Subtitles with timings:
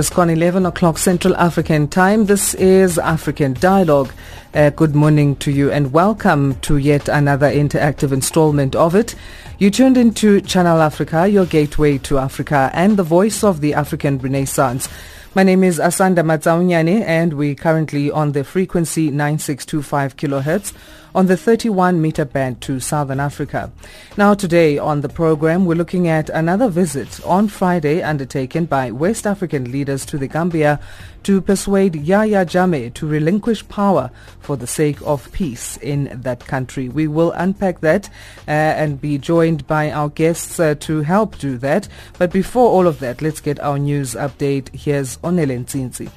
[0.00, 2.24] Just gone 11 o'clock Central African time.
[2.24, 4.10] This is African Dialogue.
[4.54, 9.14] Uh, good morning to you and welcome to yet another interactive installment of it.
[9.58, 14.16] You tuned into Channel Africa, your gateway to Africa and the voice of the African
[14.16, 14.88] Renaissance.
[15.34, 20.72] My name is Asanda Matsaunyane and we're currently on the frequency 9625 kilohertz
[21.14, 23.72] on the 31 meter band to Southern Africa.
[24.16, 29.26] Now today on the program we're looking at another visit on Friday undertaken by West
[29.26, 30.80] African leaders to the Gambia
[31.24, 36.88] to persuade Yahya Jammeh to relinquish power for the sake of peace in that country.
[36.88, 38.08] We will unpack that
[38.48, 41.88] uh, and be joined by our guests uh, to help do that.
[42.18, 44.74] But before all of that, let's get our news update.
[44.74, 46.10] Here's Onele Nzinzi.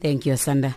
[0.00, 0.76] Thank you, Asanda.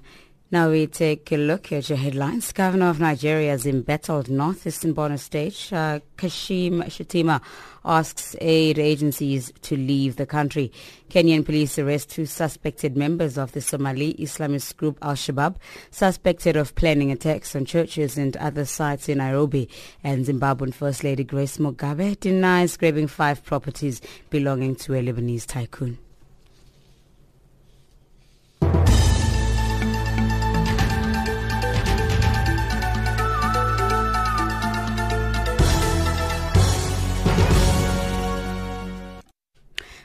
[0.54, 2.52] Now we take a look at your headlines.
[2.52, 7.42] Governor of Nigeria's embattled northeastern Borno state, uh, Kashim Shettima,
[7.86, 10.74] asks aid agencies to leave the country.
[11.10, 15.56] Kenyan police arrest two suspected members of the Somali Islamist group Al-Shabaab,
[15.90, 19.70] suspected of planning attacks on churches and other sites in Nairobi.
[20.04, 25.98] And Zimbabwean First Lady Grace Mugabe denies grabbing five properties belonging to a Lebanese tycoon.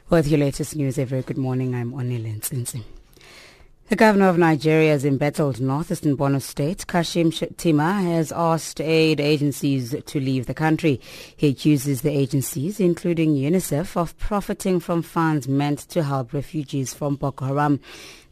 [0.09, 1.75] With your latest news, a very good morning.
[1.75, 2.84] I'm Onele Nzinzi.
[3.89, 10.21] The governor of Nigeria's embattled northeastern Borno state, Kashim Shettima, has asked aid agencies to
[10.21, 11.00] leave the country.
[11.37, 17.16] He accuses the agencies, including UNICEF, of profiting from funds meant to help refugees from
[17.16, 17.81] Boko Haram.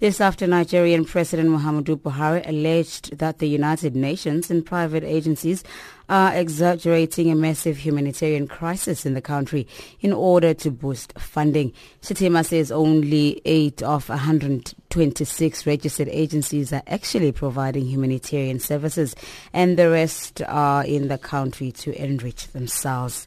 [0.05, 5.65] This after Nigerian President Muhammadu Buhari alleged that the United Nations and private agencies
[6.11, 9.67] are exaggerating a massive humanitarian crisis in the country
[10.03, 11.73] in order to boost funding.
[12.03, 19.17] Shettima says only 8 of 126 registered agencies are actually providing humanitarian services
[19.55, 23.27] and the rest are in the country to enrich themselves.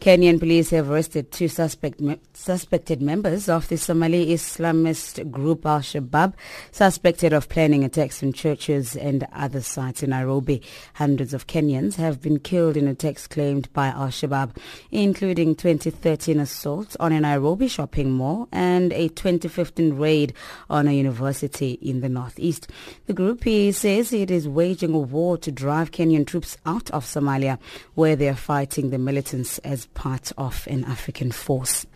[0.00, 2.00] Kenyan police have arrested two suspect
[2.32, 6.34] suspected members of the Somali Islamist group Al-Shabaab,
[6.70, 10.62] suspected of planning attacks on churches and other sites in Nairobi.
[10.94, 14.56] Hundreds of Kenyans have been killed in attacks claimed by Al-Shabaab,
[14.92, 20.32] including 2013 assaults on a Nairobi shopping mall and a 2015 raid
[20.70, 22.70] on a university in the northeast.
[23.06, 23.42] The group
[23.74, 27.58] says it is waging a war to drive Kenyan troops out of Somalia,
[27.94, 31.86] where they are fighting the militants as part of an African force.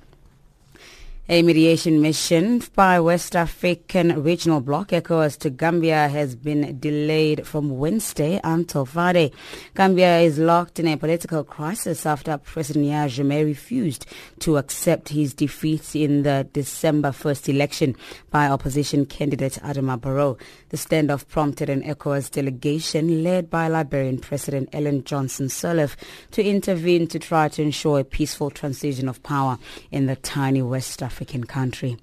[1.32, 7.78] A mediation mission by West African Regional Bloc ECOWAS to Gambia has been delayed from
[7.78, 9.32] Wednesday until Friday.
[9.75, 14.04] Gambia is locked in a political crisis after President Yahya Jammeh refused
[14.41, 17.97] to accept his defeat in the December 1st election
[18.31, 20.37] by opposition candidate Adama Barrow.
[20.69, 25.97] The standoff prompted an ECOWAS delegation led by Liberian President Ellen Johnson Sirleaf
[26.32, 29.56] to intervene to try to ensure a peaceful transition of power
[29.91, 31.97] in the tiny West African African country.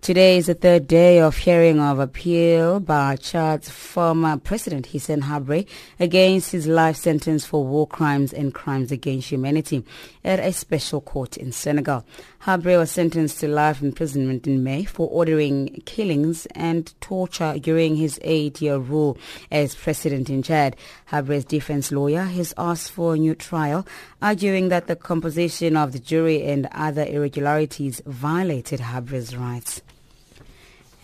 [0.00, 5.68] Today is the third day of hearing of appeal by Chad's former president Hissène Habré
[6.00, 9.84] against his life sentence for war crimes and crimes against humanity
[10.24, 12.04] at a special court in Senegal.
[12.44, 18.18] Habré was sentenced to life imprisonment in May for ordering killings and torture during his
[18.22, 19.16] eight-year rule
[19.52, 20.74] as president in Chad.
[21.12, 23.86] Habré's defense lawyer has asked for a new trial,
[24.20, 29.80] arguing that the composition of the jury and other irregularities violated Habré's rights.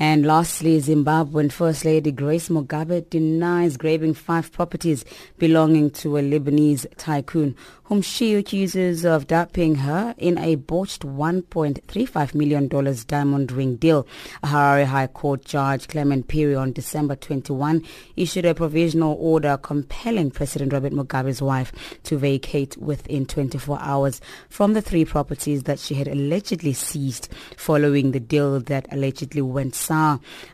[0.01, 5.05] And lastly, Zimbabwean First Lady Grace Mugabe denies grabbing five properties
[5.39, 7.57] belonging to a Lebanese tycoon
[7.89, 12.69] whom she accuses of duping her in a botched $1.35 million
[13.07, 14.07] diamond ring deal.
[14.43, 17.83] A Harare High Court Judge Clement Phiri on December 21
[18.15, 21.73] issued a provisional order compelling President Robert Mugabe's wife
[22.03, 28.11] to vacate within 24 hours from the three properties that she had allegedly seized following
[28.13, 29.75] the deal that allegedly went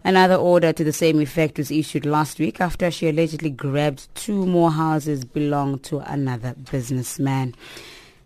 [0.05, 4.47] Another order to the same effect was issued last week after she allegedly grabbed two
[4.47, 7.55] more houses belonging to another businessman man.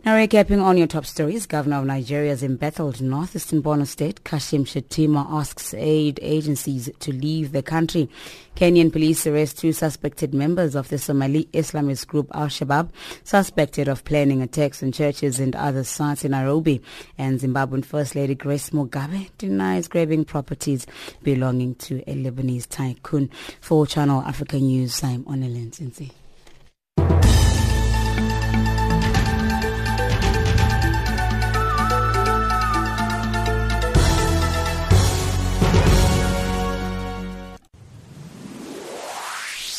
[0.08, 5.26] Now recapping on your top stories, Governor of Nigeria's embattled northeastern Borno state, Kashim Shettima,
[5.30, 8.08] asks aid agencies to leave the country.
[8.56, 12.88] Kenyan police arrest two suspected members of the Somali Islamist group Al-Shabaab,
[13.22, 16.80] suspected of planning attacks on churches and other sites in Nairobi.
[17.18, 20.86] And Zimbabwean First Lady Grace Mugabe denies grabbing properties
[21.22, 23.28] belonging to a Lebanese tycoon.
[23.60, 26.12] For Channel Africa News, I'm Onele Nzinzi.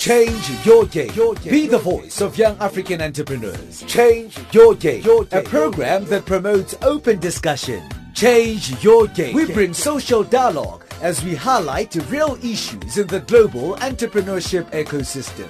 [0.09, 1.13] Change your game.
[1.51, 3.83] Be the voice of young African entrepreneurs.
[3.83, 5.05] Change your game.
[5.31, 7.87] A program that promotes open discussion.
[8.15, 9.35] Change your game.
[9.35, 15.47] We bring social dialogue as we highlight real issues in the global entrepreneurship ecosystem.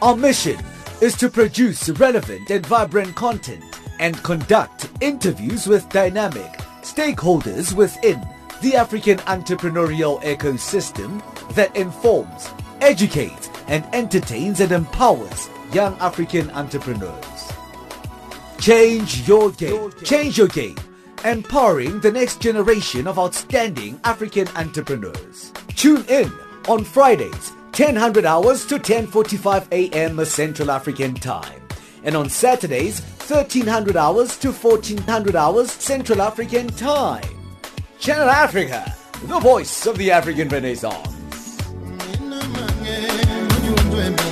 [0.00, 0.64] Our mission
[1.00, 3.64] is to produce relevant and vibrant content
[3.98, 8.24] and conduct interviews with dynamic stakeholders within
[8.62, 11.20] the African entrepreneurial ecosystem
[11.56, 12.48] that informs
[12.80, 17.52] educates and entertains and empowers young African entrepreneurs.
[18.58, 19.92] Change your game.
[20.04, 20.76] Change your game.
[21.24, 25.52] Empowering the next generation of outstanding African entrepreneurs.
[25.76, 26.30] Tune in
[26.68, 30.24] on Fridays, 1000 hours to 10:45 a.m.
[30.24, 31.62] Central African Time,
[32.04, 37.24] and on Saturdays, 1300 hours to 1400 hours Central African Time.
[37.98, 38.94] Channel Africa,
[39.24, 41.19] the voice of the African Renaissance
[43.00, 44.29] when you were doing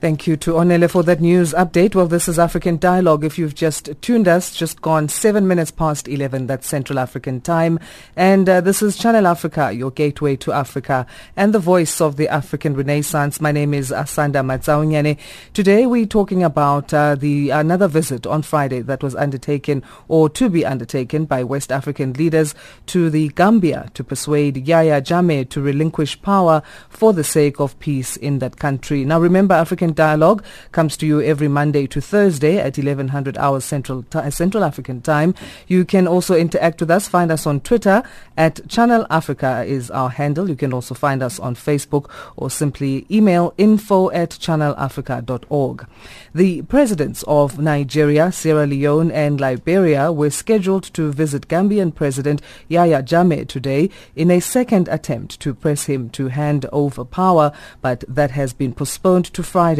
[0.00, 1.94] Thank you to Onele for that news update.
[1.94, 3.24] Well, this is African Dialogue.
[3.24, 7.78] If you've just tuned us, just gone seven minutes past 11, that's Central African time.
[8.14, 11.06] And uh, this is Channel Africa, your gateway to Africa
[11.36, 13.40] and the voice of the African Renaissance.
[13.40, 15.16] My name is Asanda Matsaunyane.
[15.54, 20.50] Today we're talking about uh, the another visit on Friday that was undertaken or to
[20.50, 22.54] be undertaken by West African leaders
[22.86, 28.18] to the Gambia to persuade Yahya Jammeh to relinquish power for the sake of peace
[28.18, 29.04] in that country.
[29.06, 34.04] Now remember, African Dialogue comes to you every Monday to Thursday at 1100 hours Central,
[34.30, 35.34] Central African Time.
[35.66, 37.08] You can also interact with us.
[37.08, 38.02] Find us on Twitter
[38.36, 40.48] at Channel Africa is our handle.
[40.48, 45.86] You can also find us on Facebook or simply email info at channelafrica.org.
[46.34, 53.02] The presidents of Nigeria, Sierra Leone and Liberia were scheduled to visit Gambian President Yahya
[53.02, 58.30] Jammeh today in a second attempt to press him to hand over power, but that
[58.32, 59.73] has been postponed to Friday.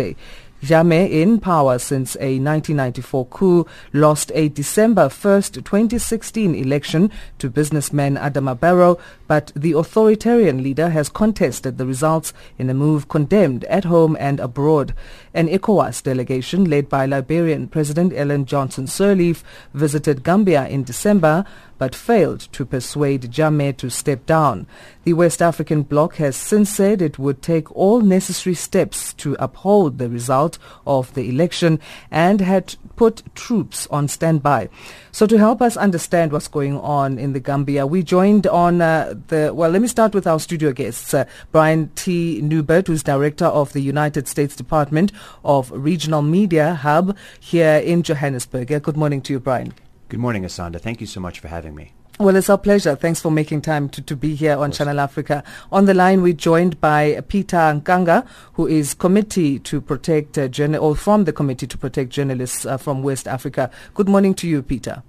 [0.64, 8.17] Jammeh, in power since a 1994 coup, lost a December 1st, 2016 election to businessman
[8.17, 13.85] Adama Barrow, but the authoritarian leader has contested the results in a move condemned at
[13.85, 14.94] home and abroad.
[15.32, 19.43] An ECOWAS delegation led by Liberian President Ellen Johnson Sirleaf
[19.73, 21.45] visited Gambia in December
[21.78, 24.66] but failed to persuade Jammeh to step down.
[25.04, 29.99] The West African bloc has since said it would take all necessary steps to uphold
[29.99, 34.69] the result of the election and had put troops on standby.
[35.14, 39.14] So to help us understand what's going on in the Gambia, we joined on uh,
[39.28, 42.40] the, well, let me start with our studio guests, uh, Brian T.
[42.42, 45.12] Neubert, who's director of the United States Department
[45.44, 48.66] of Regional Media Hub here in Johannesburg.
[48.83, 49.73] Good morning to you, Brian.
[50.09, 50.80] Good morning, Asanda.
[50.80, 51.92] Thank you so much for having me.
[52.21, 52.94] Well, it's our pleasure.
[52.94, 55.42] Thanks for making time to, to be here on Channel Africa.
[55.73, 60.85] On the line, we're joined by Peter Nkanga, who is committee to protect uh, journal-
[60.85, 63.68] or from the committee to protect journalists uh, from West Africa.
[63.94, 65.02] Good morning to you, Peter.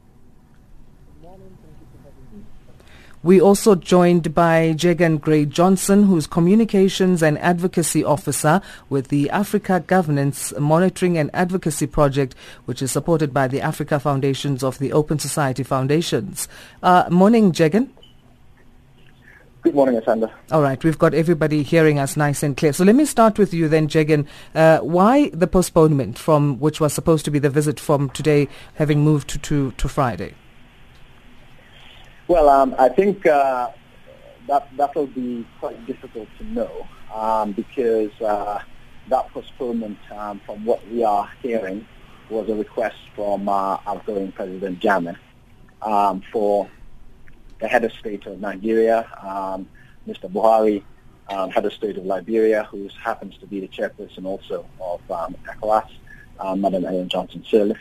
[3.25, 9.84] We also joined by Jeggan Grey Johnson, who's Communications and Advocacy Officer with the Africa
[9.88, 15.17] Governance Monitoring and Advocacy Project, which is supported by the Africa Foundations of the Open
[15.17, 16.48] Society Foundations.
[16.84, 17.89] Uh, morning, Jeggan.
[19.63, 20.32] Good morning, Asanda.
[20.51, 22.74] All right, we've got everybody hearing us nice and clear.
[22.74, 24.27] So let me start with you then, Jeggan.
[24.53, 29.00] Uh, why the postponement from which was supposed to be the visit from today having
[29.00, 30.36] moved to, to, to Friday?
[32.27, 33.70] Well, um, I think uh,
[34.48, 38.60] that that will be quite difficult to know um, because uh,
[39.10, 41.88] that postponement, um, from what we are hearing,
[42.29, 45.15] was a request from uh, outgoing President Jammeh
[45.84, 46.67] um, for
[47.60, 49.67] the head of state of Nigeria, um,
[50.08, 50.27] Mr.
[50.27, 50.84] Buhari,
[51.29, 55.36] um, head of state of Liberia, who happens to be the chairperson also of um,
[55.46, 55.89] ECOWAS,
[56.39, 57.77] um, Madam Ellen Johnson Sirleaf,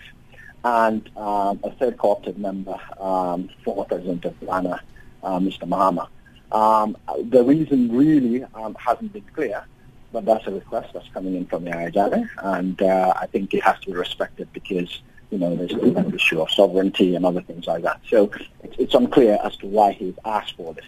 [0.64, 4.80] and um, a third co-opted member, um, former president of Ghana,
[5.22, 5.68] uh, Mr.
[5.68, 6.08] Mahama.
[6.52, 6.96] Um,
[7.30, 9.64] the reason really um, hasn't been clear,
[10.12, 13.62] but that's a request that's coming in from the Jammeh, and uh, I think it
[13.62, 17.66] has to be respected because you know, there's an issue of sovereignty and other things
[17.66, 18.00] like that.
[18.08, 18.30] So
[18.62, 20.84] it's, it's unclear as to why he's asked for this.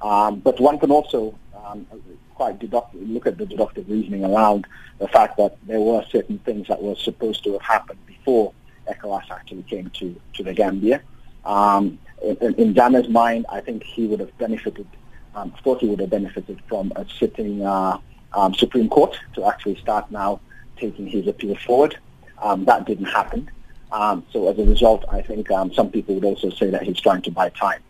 [0.00, 1.86] Um, but one can also um,
[2.34, 4.66] quite deduct, look at the deductive reasoning around
[4.98, 8.52] the fact that there were certain things that were supposed to have happened before
[8.90, 11.00] ECOWAS actually came to, to the Gambia.
[11.44, 14.86] Um, in, in Jammeh's mind, I think he would have benefited,
[15.34, 17.98] um, thought he would have benefited from a sitting uh,
[18.34, 20.40] um, Supreme Court to actually start now
[20.76, 21.96] taking his appeal forward.
[22.38, 23.50] Um, that didn't happen.
[23.92, 27.00] Um, so as a result, I think um, some people would also say that he's
[27.00, 27.82] trying to buy time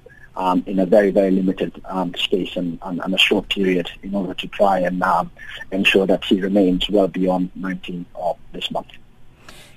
[0.67, 1.83] in a very, very limited
[2.17, 5.05] space and, and, and, a short period in order to try and
[5.71, 8.89] ensure that he remains well beyond 19 of this month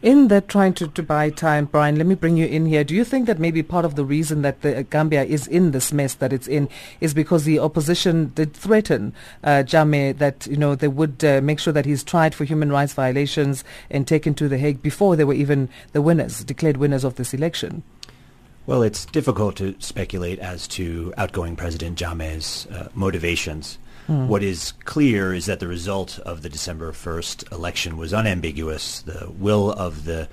[0.03, 2.83] in that trying to, to buy time, Brian, let me bring you in here.
[2.83, 5.93] Do you think that maybe part of the reason that the Gambia is in this
[5.93, 6.67] mess that it's in
[6.99, 9.13] is because the opposition did threaten
[9.45, 12.69] uh, Jammeh that you know they would uh, make sure that he's tried for human
[12.69, 17.05] rights violations and taken to the Hague before they were even the winners, declared winners
[17.05, 17.81] of this election?
[18.65, 23.77] Well, it's difficult to speculate as to outgoing President Jammeh's uh, motivations.
[24.07, 24.27] Mm.
[24.27, 29.01] What is clear is that the result of the December 1st election was unambiguous.
[29.01, 30.27] The will of the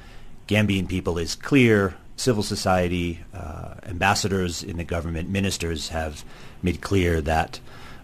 [0.48, 1.94] Gambian people is clear.
[2.16, 6.24] Civil society, uh, ambassadors in the government, ministers have
[6.62, 7.60] made clear that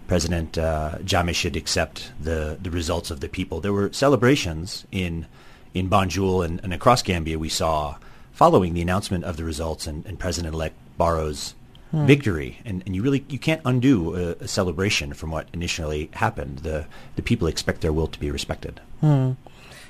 [0.06, 3.60] President uh, Jammeh should accept the, the results of the people.
[3.60, 5.26] There were celebrations in
[5.74, 7.96] in Banjul and, and across Gambia we saw
[8.32, 11.54] following the announcement of the results and, and President-elect Barrow's
[11.90, 12.06] hmm.
[12.06, 16.58] victory, and, and you really you can't undo a, a, celebration from what initially happened.
[16.60, 18.80] The the people expect their will to be respected.
[19.00, 19.32] Hmm.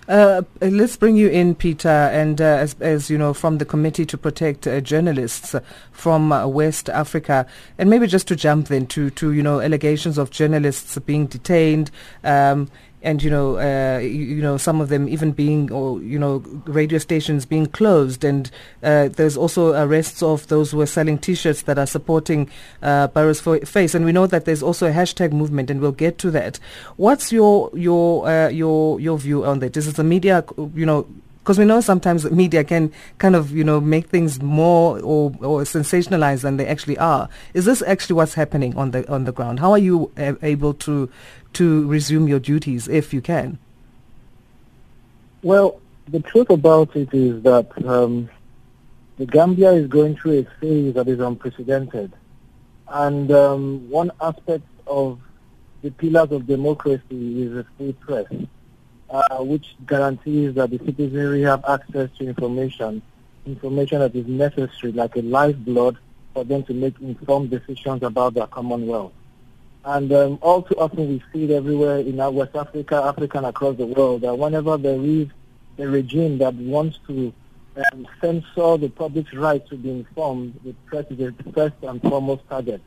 [0.08, 4.06] Uh, let's bring you in, Peter, and uh, as, as, you know, from the Committee
[4.06, 5.54] to Protect uh, Journalists
[5.90, 7.44] from uh, West Africa,
[7.76, 11.90] and maybe just to jump then to, to you know, allegations of journalists being detained.
[12.22, 12.68] Um,
[13.06, 16.38] and you know, uh, you, you, know, some of them even being, or you know,
[16.66, 18.50] radio stations being closed, and
[18.82, 22.50] uh, there's also arrests of those who are selling T-shirts that are supporting
[22.82, 26.18] uh, Barrow's face, and we know that there's also a hashtag movement, and we'll get
[26.18, 26.58] to that.
[26.96, 29.76] What's your your uh, your your view on that?
[29.76, 30.44] Is the media,
[30.74, 31.06] you know?
[31.46, 35.60] Because we know sometimes media can kind of, you know, make things more or, or
[35.60, 37.28] sensationalized than they actually are.
[37.54, 39.60] Is this actually what's happening on the on the ground?
[39.60, 40.10] How are you
[40.42, 41.08] able to
[41.52, 43.60] to resume your duties if you can?
[45.44, 48.28] Well, the truth about it is that um,
[49.18, 52.12] the Gambia is going through a phase that is unprecedented.
[52.88, 55.20] And um, one aspect of
[55.82, 58.26] the pillars of democracy is a free press,
[59.10, 63.02] uh, which guarantees that the citizenry have access to information,
[63.46, 65.98] information that is necessary, like a lifeblood,
[66.34, 69.12] for them to make informed decisions about their commonwealth.
[69.84, 73.76] And um, all too often we see it everywhere in West Africa, Africa and across
[73.76, 75.28] the world that whenever there is
[75.78, 77.32] a regime that wants to
[77.76, 82.42] um, censor the public's right to be informed, the press is the first and foremost
[82.48, 82.80] target.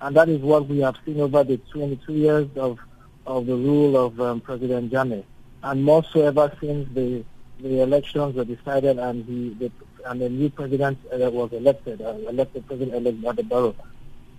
[0.00, 2.78] And that is what we have seen over the 22 years of,
[3.26, 5.24] of the rule of um, President Jammeh.
[5.62, 7.24] And more so ever since the,
[7.60, 9.70] the elections were decided and the,
[10.06, 13.74] and the new president uh, was elected, uh, elected President-elect Barrow.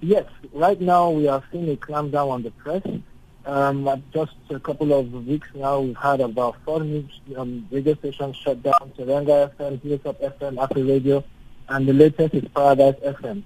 [0.01, 2.81] Yes, right now we are seeing a clampdown on the press.
[3.45, 8.35] Um, just a couple of weeks now, we've had about four news um, radio stations
[8.37, 11.23] shut down, Teranga FM, Hilltop FM, Apple Radio,
[11.69, 13.43] and the latest is Paradise FM.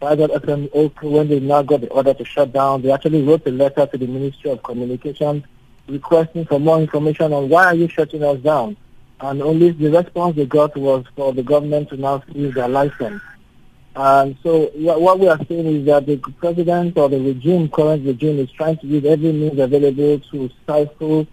[0.00, 3.46] Paradise FM, also, when they now got the order to shut down, they actually wrote
[3.46, 5.44] a letter to the Ministry of Communications
[5.88, 8.76] requesting for more information on why are you shutting us down.
[9.20, 13.22] And only the response they got was for the government to now seize their license.
[13.94, 18.38] And so what we are saying is that the president or the regime, current regime,
[18.38, 21.26] is trying to use every means available to stifle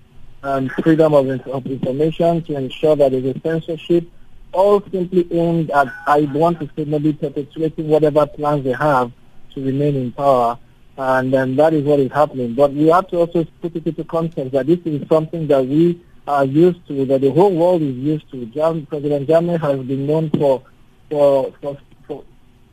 [0.43, 4.07] um, freedom of, of information to ensure that there is a censorship,
[4.53, 9.12] all simply aimed at, I want to say, maybe perpetuating whatever plans they have
[9.55, 10.57] to remain in power.
[10.97, 12.53] And then that is what is happening.
[12.53, 16.01] But we have to also put it into context that this is something that we
[16.27, 18.45] are used to, that the whole world is used to.
[18.47, 20.62] Jam, President Jammeh has been known for,
[21.09, 22.23] for, for, for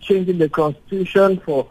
[0.00, 1.66] changing the constitution, for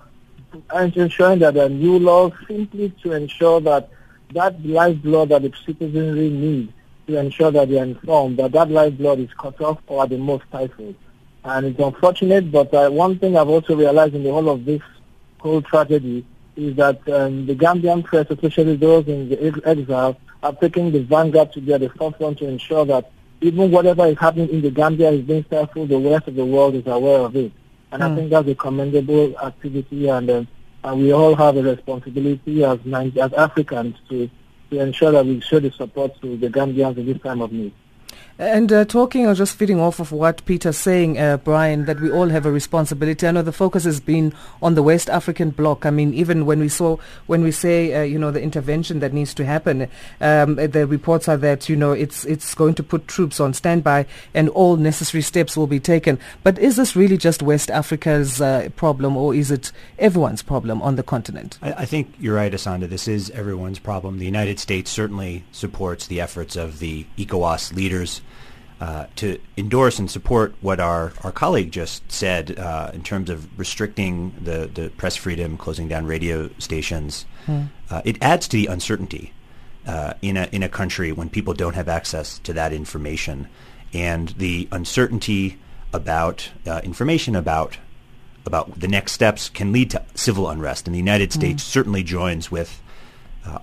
[0.76, 3.90] ensuring that are new laws, simply to ensure that
[4.34, 6.72] that lifeblood that the citizenry need
[7.08, 10.18] to ensure that they are informed, that that lifeblood is cut off or at the
[10.18, 10.96] most stifled.
[11.44, 14.82] And it's unfortunate, but uh, one thing I've also realized in the whole of this
[15.40, 16.26] whole tragedy
[16.60, 21.52] is that um, the Gambian press, especially those in the exile, are taking the vanguard
[21.54, 23.12] to be at the forefront to ensure that
[23.42, 26.76] even whatever is happening in the Gambia is being stifled, the rest of the world
[26.76, 27.52] is aware of it.
[27.92, 28.06] And mm.
[28.06, 28.16] I hmm.
[28.16, 30.48] think that's a commendable activity, and, um,
[30.84, 32.80] and we all have a responsibility as,
[33.18, 34.30] as Africans to,
[34.72, 37.74] to ensure that we show the support to the Gambians in this time of need.
[38.40, 42.10] And uh, talking or just feeding off of what Peter's saying, uh, Brian, that we
[42.10, 43.28] all have a responsibility.
[43.28, 45.86] I know the focus has been on the West African bloc.
[45.86, 46.96] I mean, even when we saw,
[47.28, 49.90] when we say, uh, you know, the intervention that needs to happen,
[50.22, 54.06] um, the reports are that, you know, it's it's going to put troops on standby
[54.34, 56.18] and all necessary steps will be taken.
[56.42, 60.96] But is this really just West Africa's uh, problem or is it everyone's problem on
[60.96, 61.60] the continent?
[61.62, 62.88] I, I think you're right, Asanda.
[62.88, 64.18] This is everyone's problem.
[64.18, 68.22] The United States certainly supports the efforts of the ECOWAS leaders
[68.80, 73.60] uh, to endorse and support what our, our colleague just said uh, in terms of
[73.60, 77.26] restricting the, the press freedom, closing down radio stations.
[77.46, 77.64] Hmm.
[77.90, 79.34] Uh, it adds to the uncertainty
[79.86, 83.50] uh, in, a, in a country when people don't have access to that information.
[83.94, 85.60] And the uncertainty
[85.92, 87.78] about uh, information about
[88.46, 90.88] about the next steps can lead to civil unrest.
[90.88, 91.40] And the United hmm.
[91.40, 92.82] States certainly joins with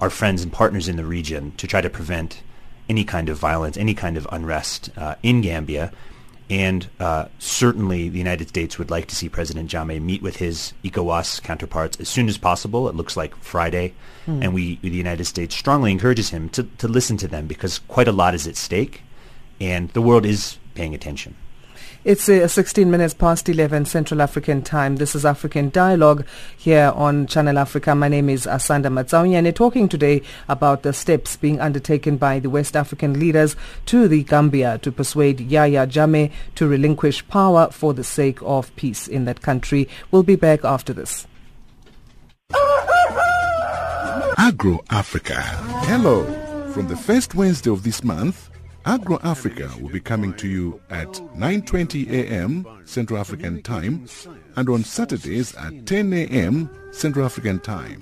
[0.00, 2.42] our friends and partners in the region to try to prevent
[2.88, 5.92] any kind of violence, any kind of unrest uh, in Gambia.
[6.48, 10.74] And uh, certainly the United States would like to see President Jammeh meet with his
[10.84, 12.88] ECOWAS counterparts as soon as possible.
[12.88, 13.94] It looks like Friday.
[14.26, 14.42] Hmm.
[14.42, 18.06] And we, the United States strongly encourages him to, to listen to them because quite
[18.06, 19.02] a lot is at stake.
[19.60, 21.34] And the world is paying attention.
[22.06, 24.94] It's uh, 16 minutes past 11 Central African time.
[24.94, 26.24] This is African Dialogue
[26.56, 27.96] here on Channel Africa.
[27.96, 32.38] My name is Asanda Matsawi and we're talking today about the steps being undertaken by
[32.38, 37.92] the West African leaders to the Gambia to persuade Yahya Jammeh to relinquish power for
[37.92, 39.88] the sake of peace in that country.
[40.12, 41.26] We'll be back after this.
[44.38, 45.42] Agro Africa.
[45.88, 46.22] Hello.
[46.72, 48.48] From the first Wednesday of this month,
[48.86, 52.64] Agro Africa will be coming to you at 9.20 a.m.
[52.84, 54.06] Central African Time
[54.54, 56.70] and on Saturdays at 10 a.m.
[56.92, 58.00] Central African Time.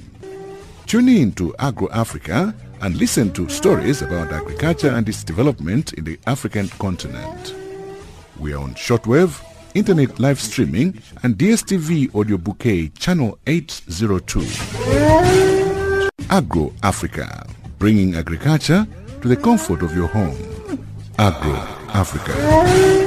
[0.85, 6.05] Tune in to Agro Africa and listen to stories about agriculture and its development in
[6.05, 7.55] the African continent.
[8.39, 9.43] We are on shortwave,
[9.75, 14.41] internet live streaming, and DSTV audio bouquet channel 802.
[16.29, 17.47] Agro Africa,
[17.79, 18.87] bringing agriculture
[19.23, 20.54] to the comfort of your home.
[21.17, 21.55] Agro
[21.93, 23.04] Africa.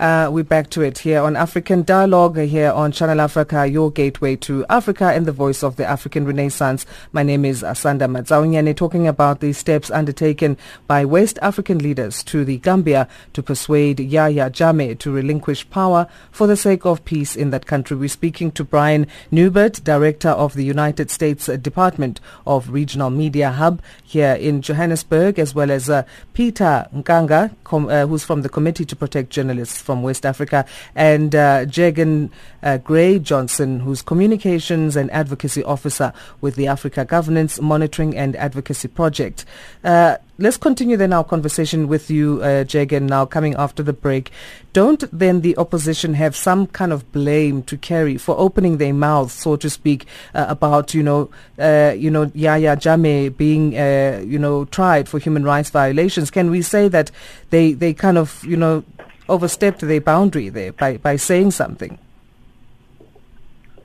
[0.00, 4.34] Uh, we're back to it here on African Dialogue here on Channel Africa, your gateway
[4.36, 6.86] to Africa and the voice of the African Renaissance.
[7.12, 12.46] My name is Asanda Matsaunyane talking about the steps undertaken by West African leaders to
[12.46, 17.50] the Gambia to persuade Yahya Jammeh to relinquish power for the sake of peace in
[17.50, 17.94] that country.
[17.94, 23.82] We're speaking to Brian Neubert, Director of the United States Department of Regional Media Hub
[24.02, 28.86] here in Johannesburg, as well as uh, Peter Nkanga, com- uh, who's from the Committee
[28.86, 32.30] to Protect Journalists from West Africa, and uh, Jeggan
[32.62, 38.86] uh, Grey Johnson, who's Communications and Advocacy Officer with the Africa Governance Monitoring and Advocacy
[38.86, 39.44] Project.
[39.82, 44.30] Uh, let's continue then our conversation with you, uh, Jeggan, now coming after the break.
[44.72, 49.32] Don't then the opposition have some kind of blame to carry for opening their mouths,
[49.32, 54.38] so to speak, uh, about, you know, uh, you know, Yahya Jammeh being, uh, you
[54.38, 56.30] know, tried for human rights violations?
[56.30, 57.10] Can we say that
[57.50, 58.84] they, they kind of, you know,
[59.30, 61.98] overstepped their boundary there by, by saying something?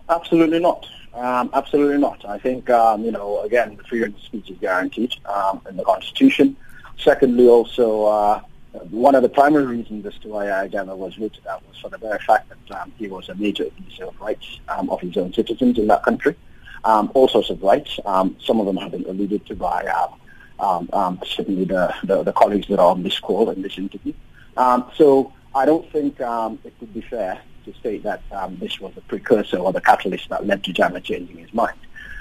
[0.09, 0.85] Absolutely not.
[1.13, 2.25] Um, absolutely not.
[2.25, 5.83] I think, um, you know, again, the freedom of speech is guaranteed um, in the
[5.83, 6.57] Constitution.
[6.97, 8.41] Secondly, also, uh,
[8.89, 11.97] one of the primary reasons as to why Jammeh was rooted out was for the
[11.97, 15.31] very fact that um, he was a major abuser of rights um, of his own
[15.31, 16.35] citizens in that country.
[16.83, 17.97] Um, all sorts of rights.
[18.03, 19.85] Some of them have been alluded to by
[20.59, 24.13] um, certainly the, the, the, colleagues that are on this call in this interview.
[24.55, 29.01] So I don't think it would be fair to state that um, this was the
[29.01, 31.77] precursor or the catalyst that led to Jammeh changing his mind.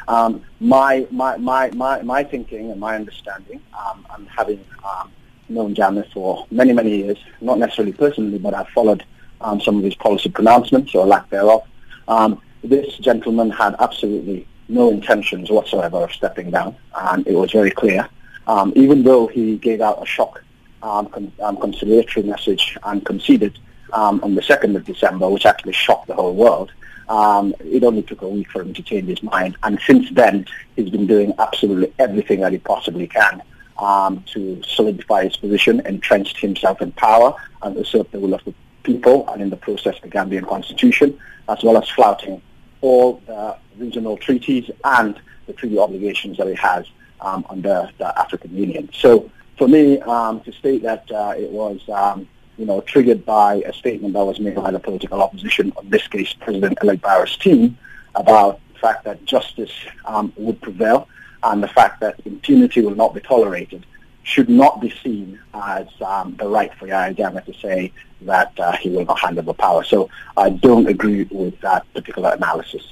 [0.09, 5.11] Um, my, my, my, my, my thinking and my understanding, um, and having um,
[5.49, 9.05] known Jammeh for many, many years, not necessarily personally, but I've followed
[9.40, 11.62] um, some of his policy pronouncements or lack thereof,
[12.09, 17.70] um, this gentleman had absolutely no intentions whatsoever of stepping down, and it was very
[17.70, 18.09] clear.
[18.47, 20.42] Um, even though he gave out a shock
[20.85, 23.59] um, con- um, conciliatory message and conceded
[23.92, 26.70] um, on the 2nd of December, which actually shocked the whole world,
[27.09, 29.57] um, it only took a week for him to change his mind.
[29.62, 33.42] And since then, he's been doing absolutely everything that he possibly can
[33.79, 38.55] um, to solidify his position, entrenched himself in power, and usurp the will of the
[38.83, 41.18] people, and in the process the Gambian constitution,
[41.49, 42.40] as well as flouting
[42.83, 46.87] all the regional treaties and the treaty obligations that he has
[47.20, 48.88] um, under the African Union.
[48.92, 53.57] So for me, um, to state that uh, it was, um, you know, triggered by
[53.67, 57.77] a statement that was made by the political opposition, in this case President-elect Barrow's team,
[58.14, 59.73] about the fact that justice
[60.05, 61.09] um, would prevail
[61.43, 63.85] and the fact that impunity will not be tolerated
[64.23, 68.73] should not be seen as um, the right for Yahya Jammeh to say that uh,
[68.73, 69.85] he will not hand over power.
[69.85, 72.83] So I don't agree with that particular analysis.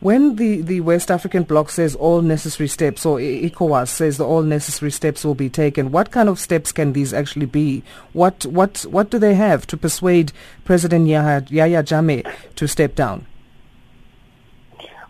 [0.00, 4.42] When the, the West African bloc says all necessary steps, or ECOWAS says that all
[4.42, 7.82] necessary steps will be taken, what kind of steps can these actually be?
[8.12, 10.32] What what what do they have to persuade
[10.64, 13.26] President Yahya, Yahya Jammeh to step down?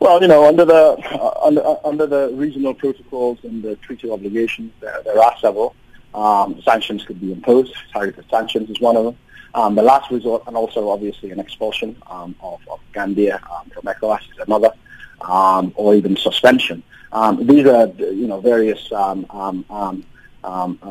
[0.01, 4.11] Well, you know, under the uh, under, uh, under the regional protocols and the treaty
[4.11, 5.75] obligations, there, there are several.
[6.15, 7.75] Um, sanctions could be imposed.
[7.93, 9.19] Targeted sanctions is one of them.
[9.55, 13.85] Um, the last resort, and also obviously an expulsion um, of, of Gambia um, from
[13.85, 14.73] ECOWAS is another
[15.21, 16.83] um, or even suspension.
[17.13, 19.15] Um, these are, you know, various uh,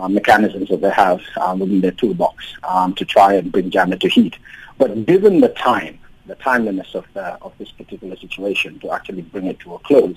[0.10, 1.20] mechanisms that they have
[1.60, 2.54] within their toolbox
[2.96, 4.38] to try and bring Jammeh to heat.
[4.78, 9.48] But given the time, the timeliness of, the, of this particular situation to actually bring
[9.48, 10.16] it to a close,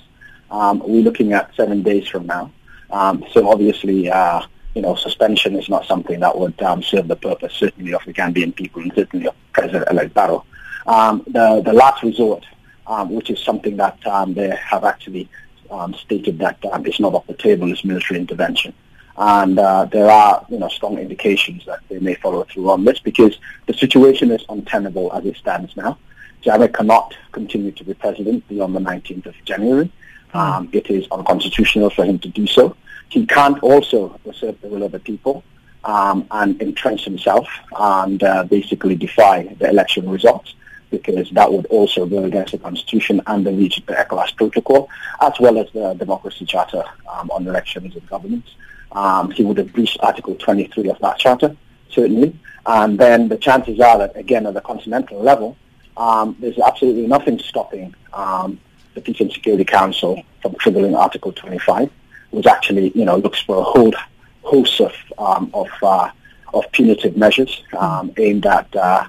[0.50, 2.52] um, we're looking at seven days from now.
[2.90, 4.42] Um, so obviously, uh,
[4.76, 8.12] you know, suspension is not something that would um, serve the purpose, certainly of the
[8.12, 10.44] Gambian people and certainly of President-elect Barrow.
[10.86, 12.44] Um, the, the last resort
[12.86, 15.28] um, which is something that um, they have actually
[15.70, 18.72] um, stated that um, is not off the table is military intervention.
[19.18, 22.98] And uh, there are, you know, strong indications that they may follow through on this
[22.98, 25.98] because the situation is untenable as it stands now.
[26.44, 29.90] Jammeh cannot continue to be president beyond the 19th of January.
[30.32, 30.38] Hmm.
[30.38, 32.76] Um, it is unconstitutional for him to do so.
[33.08, 35.44] He can't also assert the will of the people
[35.84, 40.54] um, and entrench himself and uh, basically defy the election results
[40.90, 44.88] because that would also go against the Constitution and the, region, ECOWAS Protocol,
[45.20, 48.54] as well as the Democracy Charter um, on elections and governance.
[48.92, 51.56] Um, he would have breached Article 23 of that charter,
[51.90, 52.38] certainly.
[52.66, 55.56] And then the chances are that, again, at the continental level,
[55.96, 58.60] um, there's absolutely nothing stopping um,
[58.94, 61.90] the Peace and Security Council from triggering Article 25,
[62.36, 63.94] which actually, you know, looks for a whole
[64.42, 66.10] host of um, of, uh,
[66.52, 69.06] of punitive measures um, aimed at uh,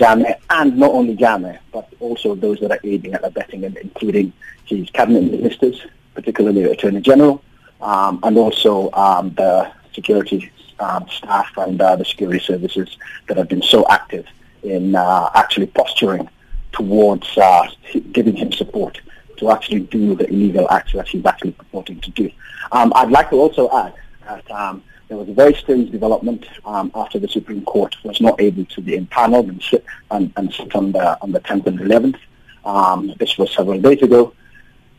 [0.00, 4.32] and not only Jammeh, but also those that are aiding and abetting him, including
[4.64, 7.42] his cabinet ministers, particularly the Attorney General,
[7.82, 12.96] um, and also um, the security um, staff and uh, the security services
[13.28, 14.26] that have been so active
[14.62, 16.26] in uh, actually posturing
[16.72, 17.68] towards uh,
[18.12, 19.02] giving him support
[19.40, 22.30] to actually do the illegal acts that he's actually purporting to do.
[22.72, 23.94] Um, I'd like to also add
[24.26, 28.40] that um, there was a very strange development um, after the Supreme Court was not
[28.40, 31.80] able to be impaneled and sit, and, and sit on, the, on the 10th and
[31.80, 32.18] 11th.
[32.64, 34.34] Um, this was several days ago.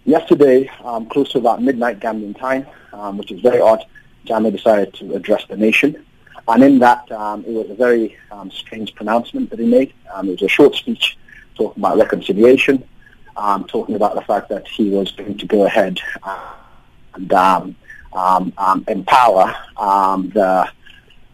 [0.03, 3.85] Yesterday, um, close to about midnight Gambian time, um, which is very odd,
[4.25, 6.03] Jammeh decided to address the nation.
[6.47, 8.17] And in that, it was a very
[8.51, 9.93] strange pronouncement that he made.
[10.17, 11.17] it was a short speech
[11.55, 12.83] talking about reconciliation,
[13.35, 15.99] talking about the fact that he was going to go ahead
[17.15, 17.75] and um,
[18.13, 20.69] um, empower um, the,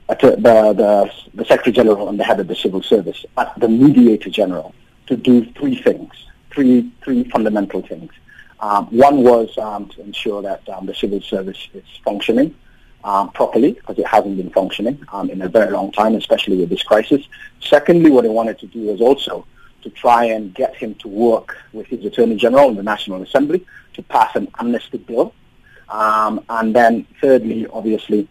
[0.10, 4.30] the, the, the Secretary General and the head of the civil service, but the mediator
[4.30, 4.74] general,
[5.08, 6.12] to do three things,
[6.52, 8.12] three, three fundamental things.
[8.60, 12.56] Um, one was um, to ensure that um, the civil service is functioning
[13.04, 16.70] um, properly, because it hasn't been functioning um, in a very long time, especially with
[16.70, 17.24] this crisis.
[17.62, 19.46] Secondly, what he wanted to do was also
[19.84, 23.66] to try and get him to work with his Attorney General in the National Assembly
[23.94, 25.34] to pass an amnesty bill
[25.90, 28.28] um, and then thirdly, obviously,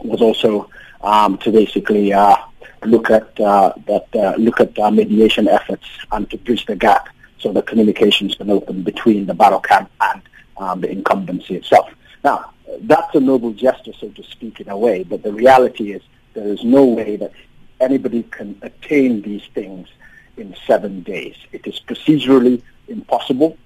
[0.00, 0.68] was also
[1.00, 2.36] um, to basically uh,
[2.84, 7.08] look at uh, that uh, look at uh, mediation efforts and to bridge the gap
[7.38, 10.22] so the communications can open between the Barrow camp and
[10.58, 11.90] um, the incumbency itself.
[12.22, 16.02] Now, that's a noble gesture, so to speak, in a way, but the reality is
[16.34, 17.32] there is no way that
[17.80, 19.88] anybody can attain these things
[20.36, 21.36] in seven days.
[21.52, 23.56] It is procedurally impossible.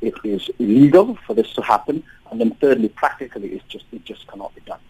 [0.00, 4.26] It is illegal for this to happen, and then thirdly, practically, it's just it just
[4.26, 4.80] cannot be done.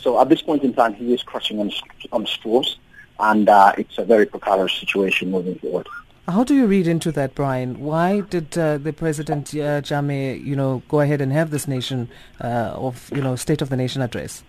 [0.00, 1.72] So at this point in time, he is crushing on,
[2.12, 2.78] on straws,
[3.18, 5.86] and uh, it's a very precarious situation moving forward.
[6.28, 7.80] How do you read into that, Brian?
[7.80, 12.10] Why did uh, the President uh, Jammeh, you know, go ahead and have this nation
[12.40, 14.42] uh, of, you know, State of the Nation address?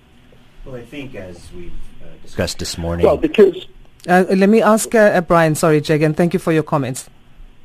[0.65, 1.71] Well, I think as we've
[2.03, 3.05] uh, discussed this morning.
[3.05, 3.65] Well, because
[4.07, 5.55] Uh, let me ask uh, uh, Brian.
[5.55, 6.15] Sorry, Jeggan.
[6.15, 7.09] Thank you for your comments.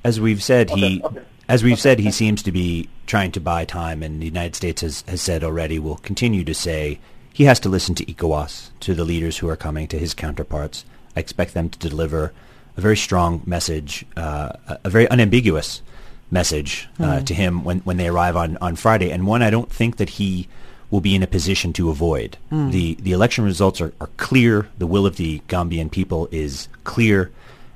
[0.02, 1.26] As we've said, he, Okay, okay.
[1.48, 4.82] as we've said, he seems to be trying to buy time, and the United States
[4.82, 6.98] has, has said already will continue to say
[7.32, 10.84] he has to listen to ECOWAS, to the leaders who are coming, to his counterparts.
[11.16, 12.32] I expect them to deliver
[12.76, 15.82] a very strong message, uh, a a very unambiguous
[16.30, 19.70] message uh, to him when, when they arrive on, on Friday, and one I don't
[19.70, 20.48] think that he
[20.90, 22.36] will be in a position to avoid.
[22.70, 24.68] The the election results are, are clear.
[24.78, 27.30] The will of the Gambian people is clear,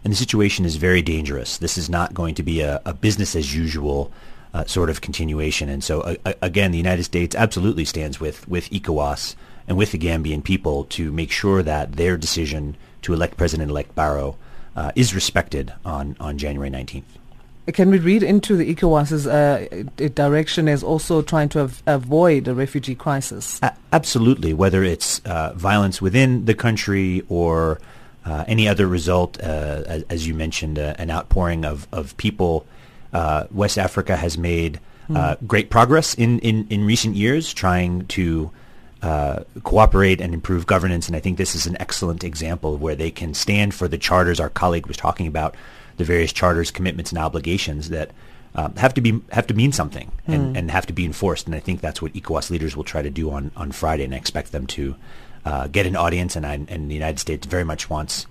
[0.05, 1.59] and the situation is very dangerous.
[1.59, 4.13] This is not going to be a, a business as usual
[4.55, 5.69] uh, sort of continuation.
[5.69, 9.35] And so, uh, again, the United States absolutely stands with with ECOWAS
[9.67, 14.37] and with the Gambian people to make sure that their decision to elect President-elect Barrow
[14.75, 17.18] uh, is respected on, on January 19th.
[17.73, 22.55] Can we read into the ECOWAS's uh, direction as also trying to av- avoid a
[22.55, 23.61] refugee crisis?
[23.63, 27.79] A- absolutely, whether it's uh, violence within the country or
[28.25, 32.67] uh, any other result, uh, as, as you mentioned, uh, an outpouring of, of people.
[33.13, 34.81] Uh, West Africa has made
[35.15, 38.51] uh, great progress in, in, in recent years trying to
[39.03, 43.11] uh, cooperate and improve governance, and I think this is an excellent example where they
[43.11, 45.55] can stand for the charters our colleague was talking about,
[45.99, 48.11] the various charters, commitments, and obligations that
[48.55, 51.47] um, have to be have to mean something and, and have to be enforced.
[51.47, 54.15] And I think that's what ECOWAS leaders will try to do on, on Friday, and
[54.15, 54.97] I expect them to
[55.45, 56.35] uh, get an audience.
[56.35, 58.27] And, I, and the United States very much wants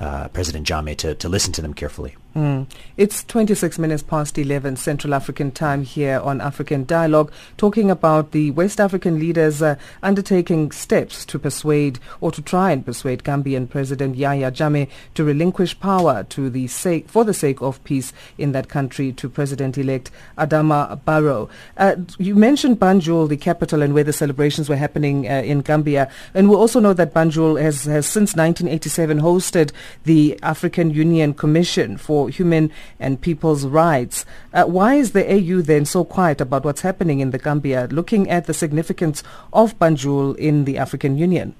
[0.00, 2.16] uh, President Jammeh to, to listen to them carefully.
[2.34, 2.70] Mm.
[2.96, 8.52] It's 26 minutes past 11 Central African time here on African Dialogue, talking about the
[8.52, 14.14] West African leaders uh, undertaking steps to persuade or to try and persuade Gambian President
[14.16, 18.68] Yahya Jammeh to relinquish power to the sake, for the sake of peace in that
[18.68, 21.48] country to President-elect Adama Barrow.
[21.78, 26.08] Uh, you mentioned Banjul, the capital, and where the celebrations were happening uh, in Gambia.
[26.32, 29.72] And we also know that Banjul has, has since 1987 hosted
[30.04, 34.24] the African Union Commission for Human and People's Rights.
[34.52, 38.28] Uh, why is the AU then so quiet about what's happening in the Gambia, looking
[38.28, 41.54] at the significance of Banjul in the African Union?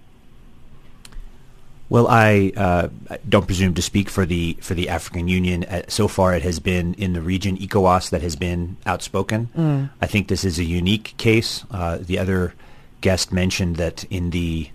[1.91, 2.89] Well, I uh,
[3.29, 5.65] don't presume to speak for the for the African Union.
[5.65, 9.91] Uh, so far, it has been in the region ECOWAS that has been outspoken.
[10.01, 11.65] I think this is a unique case.
[11.69, 12.55] Uh, the other
[13.01, 14.71] guest mentioned that in the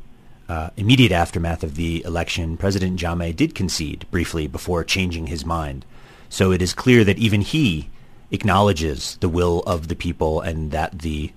[0.48, 5.86] uh, immediate aftermath of the election, President Jammeh did concede briefly before changing his mind.
[6.30, 7.90] So it is clear that even he
[8.32, 11.32] acknowledges the will of the people and that the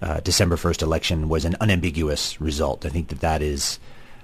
[0.00, 2.84] uh, December 1st election was an unambiguous result.
[2.84, 3.78] I think that that is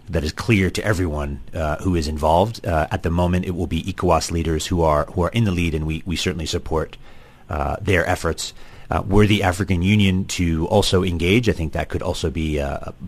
[0.09, 2.66] that is clear to everyone uh, who is involved.
[2.66, 5.53] Uh, at the moment, it will be ECOWAS leaders who are who are in the
[5.53, 6.96] lead, and we, we certainly support
[7.48, 8.53] uh, their efforts.
[8.90, 12.61] Uh, were the African Union to also engage, I think that could also be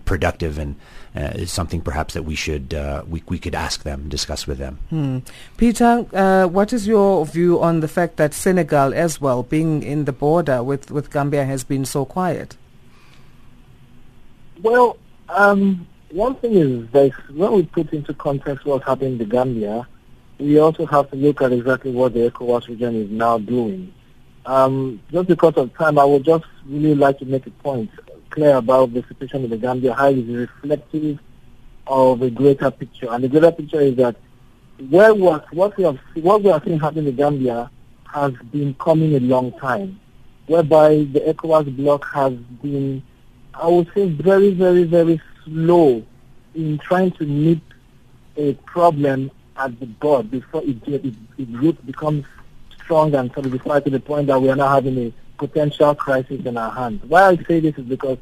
[0.04, 0.76] productive and
[1.14, 4.78] is something perhaps that we should uh, we we could ask them, discuss with them.
[4.90, 5.18] Hmm.
[5.56, 10.04] Peter, uh, what is your view on the fact that Senegal as well, being in
[10.04, 12.56] the border with, with Gambia, has been so quiet?
[14.62, 14.96] Well,
[15.28, 19.86] um, one thing is that when we put into context what's happening in the Gambia,
[20.38, 23.92] we also have to look at exactly what the ECOWAS region is now doing.
[24.44, 27.90] Um, just because of time, I would just really like to make a point
[28.32, 31.18] clear about the situation in the Gambia, how it is reflective
[31.86, 33.08] of a greater picture.
[33.10, 34.16] And the greater picture is that
[34.90, 37.70] where what, what we have what we are seeing happen in Gambia
[38.12, 40.00] has been coming a long time,
[40.46, 43.02] whereby the ECOWAS bloc has been,
[43.54, 46.02] I would say, very, very, very slow
[46.54, 47.60] in trying to nip
[48.36, 52.24] a problem at the bud before it, it, it root becomes
[52.82, 55.12] strong and solidified to the point that we are now having a
[55.48, 57.02] potential crisis in our hands.
[57.04, 58.18] Why I say this is because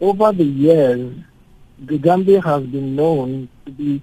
[0.00, 1.14] over the years,
[1.78, 4.02] the Gambia has been known to be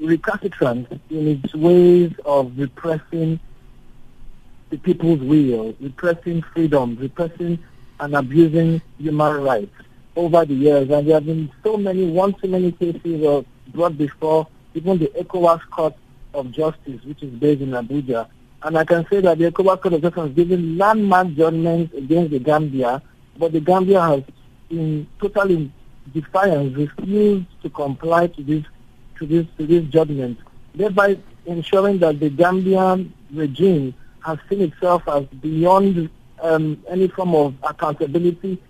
[0.00, 3.40] recalcitrant in its ways of repressing
[4.68, 7.58] the people's will, repressing freedom, repressing
[8.00, 9.74] and abusing human rights
[10.14, 10.90] over the years.
[10.90, 15.06] And there have been so many, one too many cases uh, brought before even the
[15.18, 15.94] ECOWAS Court
[16.34, 18.28] of Justice, which is based in Abuja.
[18.62, 23.02] And I can say that the ECOWAS Justice has given landmark judgments against the Gambia,
[23.38, 24.22] but the Gambia has,
[24.68, 25.68] in total
[26.12, 28.64] defiance, refused to comply to this
[29.18, 30.38] to this to this judgment,
[30.74, 33.94] thereby ensuring that the Gambian regime
[34.24, 36.10] has seen itself as beyond
[36.42, 38.62] um, any form of accountability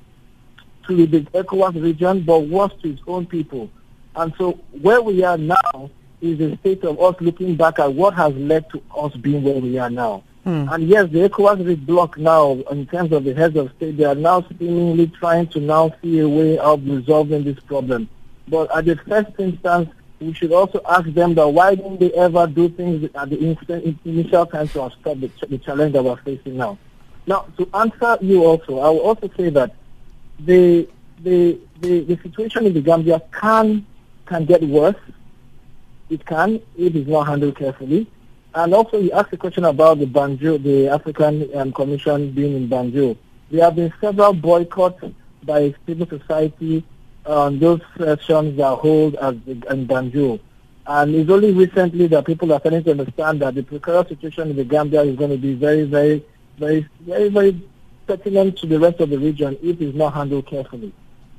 [0.86, 3.68] to the ECOWAS region, but worse to its own people.
[4.14, 8.14] And so where we are now is a state of us looking back at what
[8.14, 10.22] has led to us being where we are now.
[10.46, 10.72] Mm.
[10.72, 14.14] And yes, the ECOWAS bloc now, in terms of the heads of state, they are
[14.14, 18.08] now seemingly trying to now see a way of resolving this problem.
[18.48, 22.46] But at the first instance, we should also ask them that why didn't they ever
[22.46, 23.38] do things at the
[24.04, 26.78] initial time to stop the, the challenge that we're facing now.
[27.26, 29.74] Now, to answer you also, I will also say that
[30.40, 30.88] the,
[31.22, 33.86] the, the, the situation in the Gambia can,
[34.26, 34.96] can get worse.
[36.10, 38.06] It can if it's not handled carefully.
[38.54, 42.68] And also, you asked a question about the Banjul, the African um, Commission being in
[42.68, 43.16] Banjul.
[43.50, 45.04] There have been several boycotts
[45.44, 46.84] by civil society
[47.24, 50.40] on those sessions that hold as in Banjul.
[50.86, 54.56] And it's only recently that people are starting to understand that the precarious situation in
[54.56, 56.24] the Gambia is going to be very, very,
[56.58, 57.62] very, very, very
[58.08, 60.92] pertinent to the rest of the region if it's not handled carefully.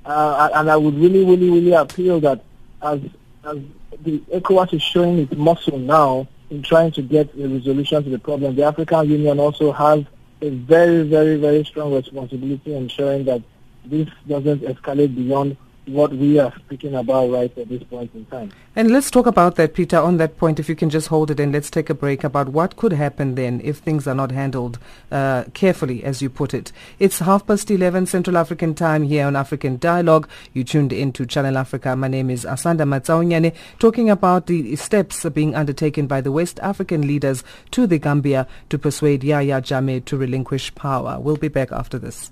[0.06, 2.42] Uh, and I would really, really, really appeal that
[2.82, 3.02] as,
[3.44, 3.58] as
[4.04, 8.20] the ECOWAS is showing its muscle now, in trying to get a resolution to the
[8.20, 8.56] problem.
[8.56, 10.04] The African Union also has
[10.42, 13.42] a very, very, very strong responsibility in ensuring that
[13.86, 15.56] this doesn't escalate beyond
[15.88, 18.52] what we are speaking about right at this point in time.
[18.76, 21.40] And let's talk about that, Peter, on that point, if you can just hold it
[21.40, 24.80] and let's take a break about what could happen then if things are not handled
[25.12, 26.72] uh, carefully, as you put it.
[27.00, 30.30] It's half past 11 Central African time here on African Dialogue.
[30.54, 31.96] You tuned into Channel Africa.
[31.96, 37.08] My name is Asanda Matsaonyane, talking about the steps being undertaken by the West African
[37.08, 41.20] leaders to the Gambia to persuade Yahya Jammeh to relinquish power.
[41.20, 42.32] We'll be back after this.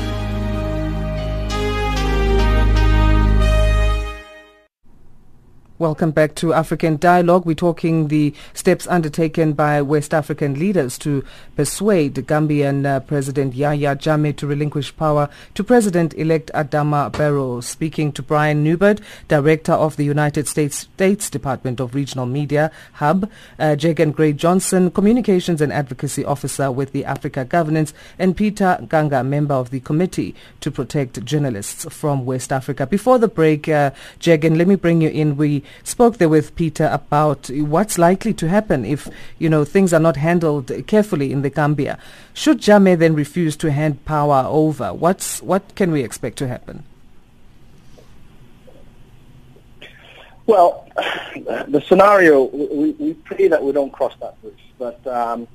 [5.81, 7.43] Welcome back to African Dialogue.
[7.47, 13.95] We're talking the steps undertaken by West African leaders to persuade Gambian uh, President Yahya
[13.95, 17.61] Jammeh to relinquish power to President-elect Adama Barrow.
[17.61, 23.27] Speaking to Brian Neubert, Director of the United States States Department of Regional Media Hub,
[23.57, 29.25] uh, Jeggan Grey Johnson, Communications and Advocacy Officer with the Africa Governance, and Peter Nkanga,
[29.25, 32.85] member of the Committee to Protect Journalists from West Africa.
[32.85, 33.89] Before the break, uh,
[34.19, 35.37] Jeggan, let me bring you in.
[35.37, 39.07] We spoke there with Peter about what's likely to happen if,
[39.39, 41.97] you know, things are not handled carefully in the Gambia.
[42.33, 46.83] Should Jammeh then refuse to hand power over, what's, what can we expect to happen?
[50.45, 50.87] Well,
[51.35, 54.57] the scenario, we, we pray that we don't cross that bridge.
[54.77, 55.47] But um,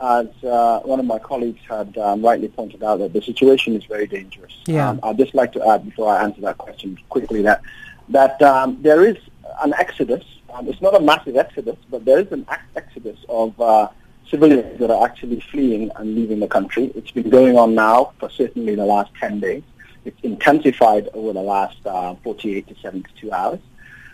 [0.00, 3.84] as uh, one of my colleagues had um, rightly pointed out, that the situation is
[3.84, 4.52] very dangerous.
[4.66, 4.90] Yeah.
[4.90, 7.62] Um, I'd just like to add, before I answer that question quickly, that
[8.10, 9.16] that um, there is
[9.62, 10.24] an exodus.
[10.52, 13.88] Um, it's not a massive exodus, but there is an exodus of uh,
[14.28, 16.92] civilians that are actually fleeing and leaving the country.
[16.94, 19.62] It's been going on now for certainly the last 10 days.
[20.04, 23.60] It's intensified over the last uh, 48 to 72 hours.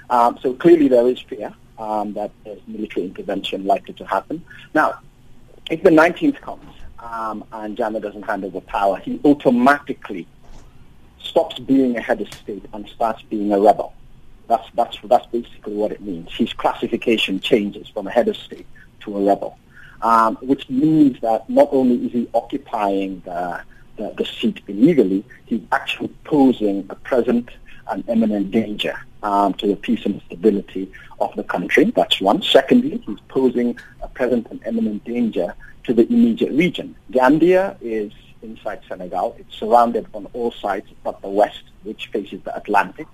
[0.09, 4.45] Um, so clearly there is fear um, that there's military intervention likely to happen.
[4.75, 5.01] Now,
[5.71, 10.27] if the 19th comes um, and Jammeh doesn't hand over power, he automatically
[11.19, 13.95] stops being a head of state and starts being a rebel.
[14.51, 16.29] That's, that's, that's basically what it means.
[16.43, 18.67] His classification changes from a head of state
[19.03, 19.53] to a rebel,
[20.03, 23.63] um, which means that not only is he occupying the,
[23.97, 27.49] the, the seat illegally, he's actually posing a present
[27.93, 31.85] and imminent danger um, to the peace and stability of the country.
[31.85, 32.43] That's one.
[32.43, 36.97] Secondly, he's posing a present and imminent danger to the immediate region.
[37.13, 39.37] Gambia is inside Senegal.
[39.39, 43.09] It's surrounded on all sides but the west, which faces the Atlantic.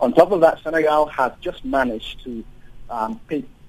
[0.00, 2.44] On top of that, Senegal has just managed to
[2.90, 3.20] um,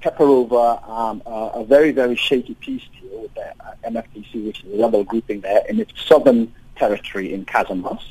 [0.02, 4.64] pepper over um, a, a, very, very shaky peace deal with the uh, MFDC, which
[4.64, 8.04] is a rebel grouping there, in its southern territory in Casamance.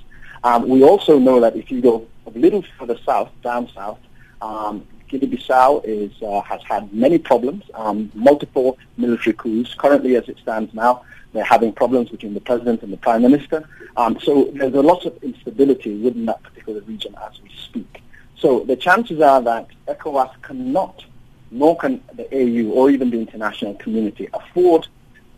[0.45, 3.99] Um, we also know that if you go a little further south, down south,
[4.41, 9.75] um, Guinea-Bissau is, uh, has had many problems, um, multiple military coups.
[9.75, 13.69] Currently, as it stands now, they're having problems between the president and the prime minister.
[13.99, 18.03] Um, so there's a lot of instability within that particular region as we speak.
[18.39, 21.05] So the chances are that ECOWAS cannot,
[21.51, 24.89] nor can the AU or even the international community afford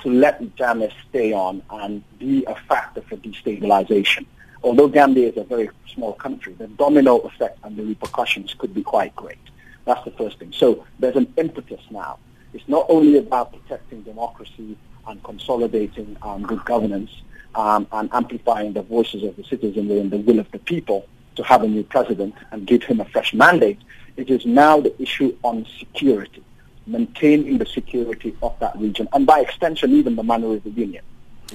[0.01, 4.25] to let Jammeh stay on and be a factor for destabilization.
[4.63, 8.83] Although Gambia is a very small country, the domino effect and the repercussions could be
[8.83, 9.39] quite great.
[9.85, 10.53] That's the first thing.
[10.53, 12.19] So there's an impetus now.
[12.53, 14.77] It's not only about protecting democracy
[15.07, 17.11] and consolidating um, good governance
[17.55, 21.07] um, and amplifying the voices of the citizenry and the will of the people
[21.37, 23.79] to have a new president and give him a fresh mandate.
[24.17, 26.43] It is now the issue on security,
[26.87, 31.03] maintaining the security of that region, and by extension, even the manner of the union.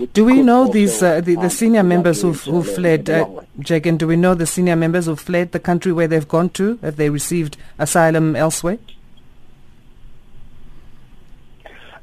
[0.05, 3.25] Do we know these uh, the, the senior members who've, who fled, uh,
[3.59, 3.97] Jeggan?
[3.97, 6.77] Do we know the senior members who fled the country where they've gone to?
[6.77, 8.77] Have they received asylum elsewhere?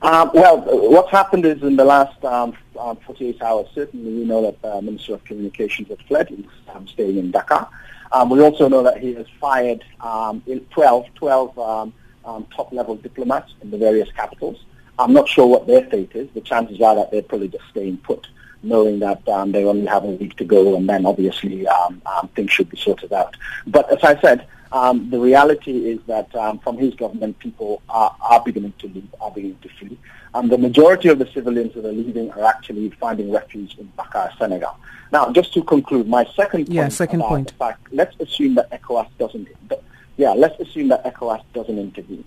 [0.03, 4.42] Um, well, what's happened is in the last um, um, 48 hours, certainly we know
[4.42, 6.28] that the uh, Minister of Communications has fled.
[6.28, 6.44] He's
[6.74, 7.68] um, staying in Dakar.
[8.12, 13.70] Um, we also know that he has fired um, 12, 12 um, top-level diplomats in
[13.70, 14.59] the various capitals.
[14.99, 16.28] I'm not sure what their fate is.
[16.34, 18.26] The chances are that they're probably just staying put,
[18.62, 21.66] knowing that they only have a week to go, and then obviously
[22.34, 23.36] things should be sorted out.
[23.66, 28.14] But as I said, um, the reality is that um, from his government, people are,
[28.20, 29.99] are beginning to leave, are beginning to flee.
[30.34, 34.32] And the majority of the civilians that are leaving are actually finding refuge in Dakar,
[34.38, 34.76] Senegal.
[35.12, 37.53] Now, just to conclude, my second point yeah, second point.
[37.53, 39.49] fact, let's assume that ECOWAS doesn't,
[40.16, 42.24] yeah, let's assume that ECOWAS doesn't intervene.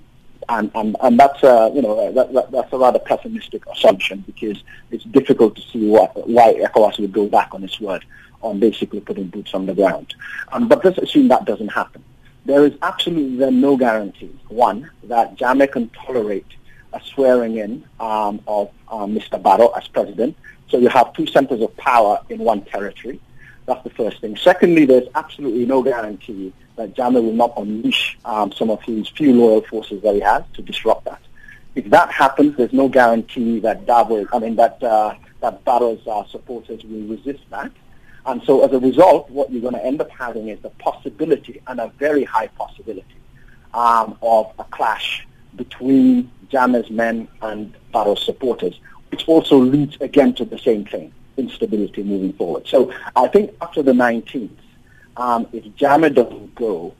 [0.49, 4.63] And, and, and that's, a, you know, that, that, that's a rather pessimistic assumption because
[4.91, 8.03] it's difficult to see what, why ECOWAS would go back on its word
[8.41, 10.15] on basically putting boots on the ground.
[10.51, 12.03] Um, but let's assume that doesn't happen
[12.49, 16.47] there is absolutely then no guarantee, one, that Jammeh can tolerate
[16.93, 19.41] a swearing in um, of um, Mr.
[19.41, 20.35] Barrow as president.
[20.69, 23.19] So you have two centers of power in one territory.
[23.67, 24.35] That's the first thing.
[24.35, 29.33] Secondly, there's absolutely no guarantee that Jammeh will not unleash um, some of his few
[29.33, 31.21] loyal forces that he has to disrupt that.
[31.75, 36.25] If that happens, there's no guarantee that Dabo, I mean that uh, that Barrow's uh,
[36.27, 37.71] supporters will resist that.
[38.25, 41.61] And so as a result, what you're going to end up having is the possibility,
[41.67, 43.17] and a very high possibility,
[43.73, 48.79] um, of a clash between Jammeh's men and Barrow's supporters,
[49.11, 52.67] which also leads again to the same thing, instability moving forward.
[52.67, 54.49] So I think after the 19th,
[55.19, 56.95] um, if Jammeh doesn't go,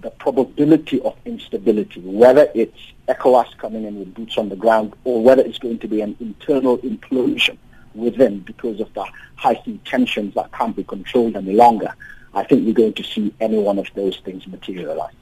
[0.00, 5.22] the probability of instability, whether it's ECOWAS coming in with boots on the ground or
[5.22, 7.58] whether it's going to be an internal implosion
[7.94, 9.04] within because of the
[9.36, 11.92] heightened tensions that can't be controlled any longer,
[12.32, 15.12] I think we're going to see any one of those things materialize.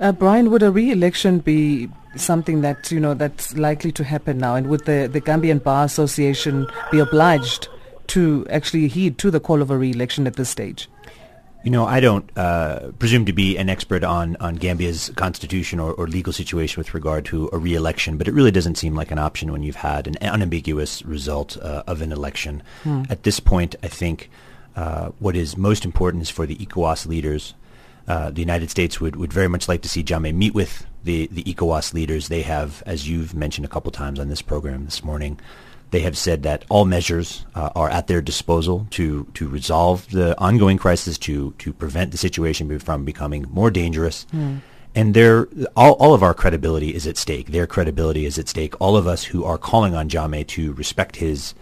[0.00, 4.56] Uh, Brian, would a re-election be something that you know that's likely to happen now,
[4.56, 7.68] and would the, the Gambian Bar Association be obliged
[8.08, 10.88] to actually heed to the call of a re-election at this stage?
[11.64, 15.92] You know, I don't uh, presume to be an expert on, on Gambia's constitution or,
[15.92, 19.18] or, legal situation with regard to a re-election, but it really doesn't seem like an
[19.18, 22.64] option when you've had an unambiguous result uh, of an election.
[22.82, 23.04] Hmm.
[23.08, 24.28] At this point, I think
[24.74, 27.54] uh, what is most important is for the ECOWAS leaders.
[28.08, 31.28] Uh, the United States would, would very much like to see Jammeh meet with the,
[31.28, 32.26] the ECOWAS leaders.
[32.26, 35.38] They have, as you've mentioned a couple times on this program this morning,
[35.92, 40.36] they have said that all measures uh, are at their disposal to, to resolve the
[40.40, 44.26] ongoing crisis, to, to prevent the situation from becoming more dangerous.
[44.32, 44.62] Mm.
[44.94, 47.48] And their, all, all of our credibility is at stake.
[47.48, 48.74] Their credibility is at stake.
[48.80, 51.54] All of us who are calling on Jammeh to respect his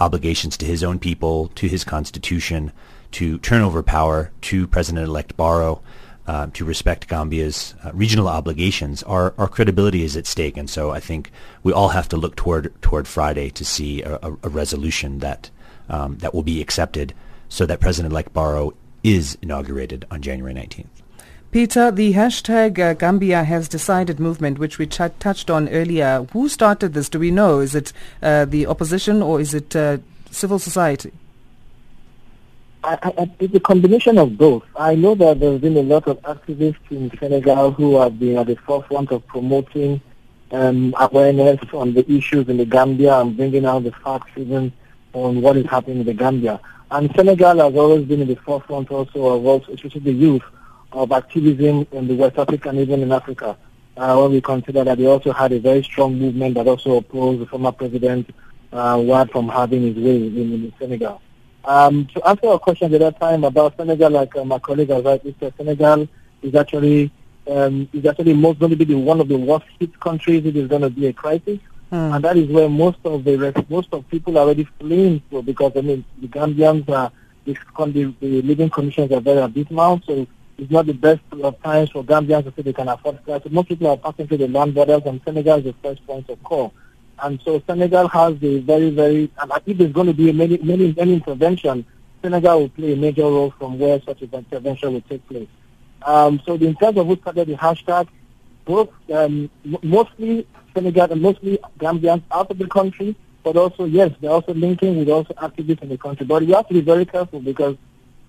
[0.00, 2.72] obligations to his own people, to his constitution,
[3.12, 5.82] to turn over power to President-elect Barrow,
[6.26, 10.56] uh, to respect Gambia's uh, regional obligations, our, our credibility is at stake.
[10.56, 11.30] And so I think
[11.62, 15.50] we all have to look toward toward Friday to see a, a, a resolution that
[15.88, 17.14] um, that will be accepted
[17.48, 18.74] so that President-elect Barrow
[19.04, 20.86] is inaugurated on January 19th.
[21.52, 26.48] Peter, the hashtag uh, Gambia has decided movement, which we ch- touched on earlier, who
[26.48, 27.08] started this?
[27.08, 27.60] Do we know?
[27.60, 29.98] Is it uh, the opposition or is it uh,
[30.30, 31.12] civil society?
[32.86, 34.62] I, I, it's a combination of both.
[34.76, 38.46] I know that there's been a lot of activists in Senegal who have been at
[38.46, 40.00] the forefront of promoting
[40.52, 44.72] um, awareness on the issues in the Gambia and bringing out the facts even
[45.14, 46.60] on what is happening in the Gambia.
[46.92, 50.44] And Senegal has always been in the forefront also of also, especially the youth,
[50.92, 53.56] of activism in the West Africa and even in Africa.
[53.96, 57.40] Uh, when we consider that they also had a very strong movement that also opposed
[57.40, 58.30] the former president
[58.72, 61.20] uh, from having his way in, in Senegal.
[61.66, 65.02] Um, to answer your question the other time about Senegal, like uh, my colleague has
[65.04, 66.06] rightly said, Senegal
[66.42, 67.10] is actually
[67.48, 70.46] um, is actually most going to be one of the worst hit countries.
[70.46, 71.58] It is going to be a crisis,
[71.92, 72.14] mm.
[72.14, 75.72] and that is where most of the most of people are already fleeing to because
[75.76, 77.10] I mean the Gambians are
[77.44, 80.24] the, the living conditions are very abysmal, so
[80.58, 83.42] it's not the best of times for Gambians to say they can afford flights.
[83.44, 86.28] So most people are passing through the land borders, and Senegal is the first point
[86.30, 86.72] of call.
[87.22, 90.92] And so Senegal has a very, very, and if there's going to be many, many,
[90.92, 91.86] many intervention,
[92.22, 95.48] Senegal will play a major role from where such an intervention will take place.
[96.02, 98.08] Um, so in terms of who started the hashtag,
[98.64, 99.48] both um,
[99.82, 104.98] mostly Senegal and mostly Gambians out of the country, but also, yes, they're also linking
[104.98, 106.26] with also activists in the country.
[106.26, 107.76] But you have to be very careful because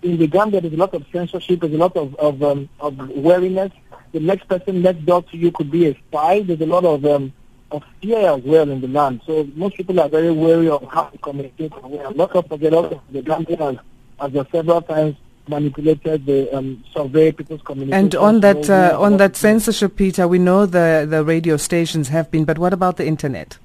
[0.04, 2.96] in the Gambia, there's a lot of censorship, there's a lot of, of, um, of
[3.10, 3.72] wariness.
[4.12, 6.42] The next person next door to you could be a spy.
[6.42, 7.34] There's a lot of, um,
[7.72, 9.22] of fear as well in the land.
[9.26, 11.74] So most people are very wary of how to communicate.
[11.84, 13.78] And not to forget also the Gambia has,
[14.34, 15.16] has several times
[15.50, 18.06] manipulated the um, survey people's communication.
[18.06, 22.30] And on that uh, on that censorship, Peter, we know the the radio stations have
[22.32, 23.58] been, but what about the internet?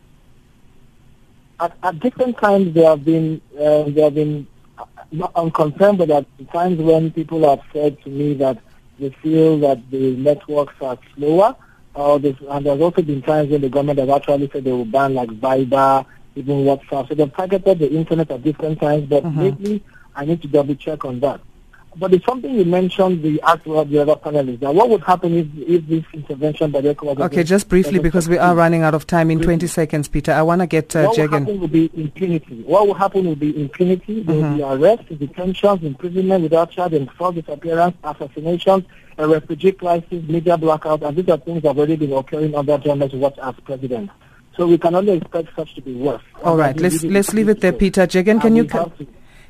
[1.60, 4.46] At, at different times, there have been uh, there have been
[5.10, 8.58] not unconfirmed, but at times when people have said to me that
[8.98, 11.54] they feel that the networks are slower,
[11.94, 15.14] uh, and there's also been times when the government has actually said they will ban
[15.14, 17.08] like Viber, even WhatsApp.
[17.08, 19.40] So they've targeted the internet at different times, but mm-hmm.
[19.40, 19.84] lately
[20.14, 21.40] I need to double check on that.
[21.96, 24.62] But it's something you mentioned, the act of the other panelists.
[24.62, 27.20] Now, what would happen if, if this intervention by the ECOWAS...
[27.26, 30.32] Okay, just briefly, because we are running out of time in 20 seconds, Peter.
[30.32, 32.62] I want to get uh, What will happen will be impunity.
[32.62, 34.22] What will happen will be impunity.
[34.22, 34.82] There will be mm-hmm.
[34.82, 38.84] arrests, detentions, imprisonment without charge, and false disappearance, assassinations,
[39.18, 42.78] a refugee crisis, media blackout, and these are things that have already been occurring under
[42.78, 44.10] Jammeh's watch as president.
[44.56, 46.22] So we can only expect such to be worse.
[46.42, 48.06] All right, let's let's leave it there, Peter.
[48.06, 48.68] Jeggan, can you...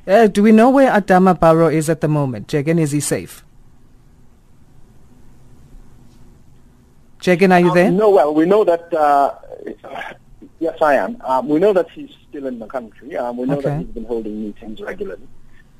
[0.07, 2.49] Uh, do we know where Adama Barrow is at the moment?
[2.49, 3.45] Jeggan, is he safe?
[7.21, 7.91] Jeggan, are you um, there?
[7.91, 9.35] No, well, we know that, uh,
[10.59, 11.21] yes, I am.
[11.23, 13.17] Um, we know that he's still in the country.
[13.17, 13.69] Um, we know okay.
[13.69, 15.29] that he's been holding meetings regularly.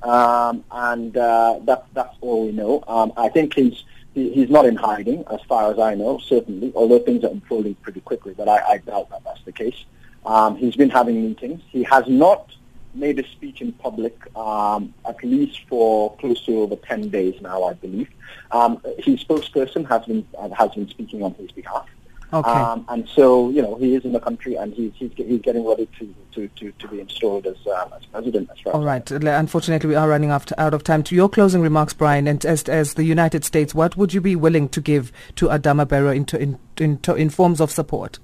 [0.05, 2.85] Um, and uh, that, that's all we know.
[2.87, 3.83] Um, I think he's,
[4.15, 7.75] he, he's not in hiding, as far as I know, certainly, although things are unfolding
[7.77, 9.85] pretty quickly, but I, I doubt that that's the case.
[10.25, 11.61] Um, he's been having meetings.
[11.71, 12.55] He has not
[12.95, 17.65] made a speech in public um, at least for close to over 10 days now,
[17.65, 18.09] I believe.
[18.51, 21.89] Um, his spokesperson has been, uh, has been speaking on his behalf.
[22.33, 22.49] Okay.
[22.49, 25.67] Um, and so, you know, he is in the country and he's, he's, he's getting
[25.67, 28.49] ready to, to, to, to be installed as, uh, as president.
[28.51, 29.11] As All right.
[29.11, 31.03] Unfortunately, we are running out, out of time.
[31.05, 34.35] To your closing remarks, Brian, and as, as the United States, what would you be
[34.35, 38.19] willing to give to Adama Barrow in, in, in, in forms of support?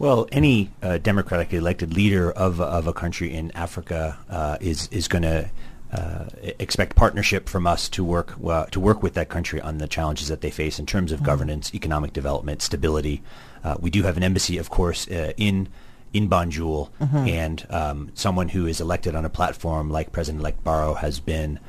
[0.00, 5.08] Well, any uh, democratically elected leader of of a country in Africa uh, is is
[5.08, 5.50] going to
[5.92, 6.24] uh,
[6.58, 10.28] expect partnership from us to work uh, to work with that country on the challenges
[10.28, 11.26] that they face in terms of mm-hmm.
[11.26, 13.22] governance, economic development, stability.
[13.62, 15.68] Uh, we do have an embassy, of course, uh, in
[16.14, 17.28] in Banjul, mm-hmm.
[17.28, 21.60] and um, someone who is elected on a platform like President-elect Barrow has been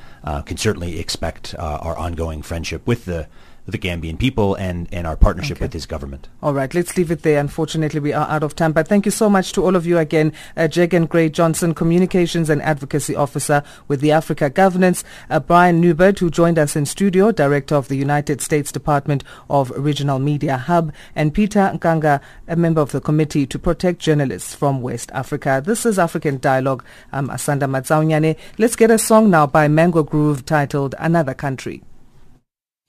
[0.45, 3.27] can certainly expect our ongoing friendship with the
[3.71, 5.65] the Gambian people and, and our partnership okay.
[5.65, 6.27] with his government.
[6.41, 7.39] All right, let's leave it there.
[7.39, 8.71] Unfortunately, we are out of time.
[8.71, 10.33] But thank you so much to all of you again.
[10.55, 15.03] Uh, Jeggan Grey Johnson, Communications and Advocacy Officer with the Africa Governance.
[15.29, 19.71] Uh, Brian Neubert, who joined us in studio, Director of the United States Department of
[19.71, 20.93] Regional Media Hub.
[21.15, 25.61] And Peter Nkanga, a member of the Committee to Protect Journalists from West Africa.
[25.65, 26.83] This is African Dialogue.
[27.11, 28.37] I'm Asanda Matsaunyane.
[28.57, 31.83] Let's get a song now by Mango Groove titled Another Country.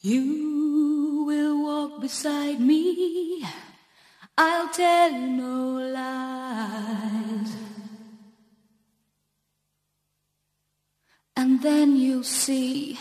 [0.00, 0.61] You will walk
[2.02, 3.44] beside me.
[4.36, 7.54] I'll tell no lies.
[11.36, 12.98] And then you'll see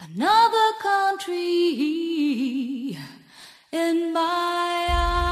[0.00, 1.38] another country
[3.70, 5.30] in my eyes.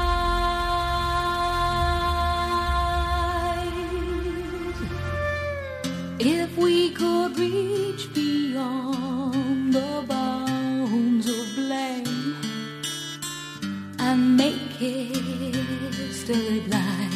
[6.19, 10.05] If we could reach beyond the
[14.79, 17.08] history blind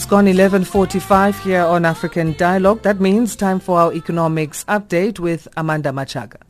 [0.00, 2.80] It's gone 11:45 here on African Dialogue.
[2.84, 6.40] That means time for our economics update with Amanda Machaga.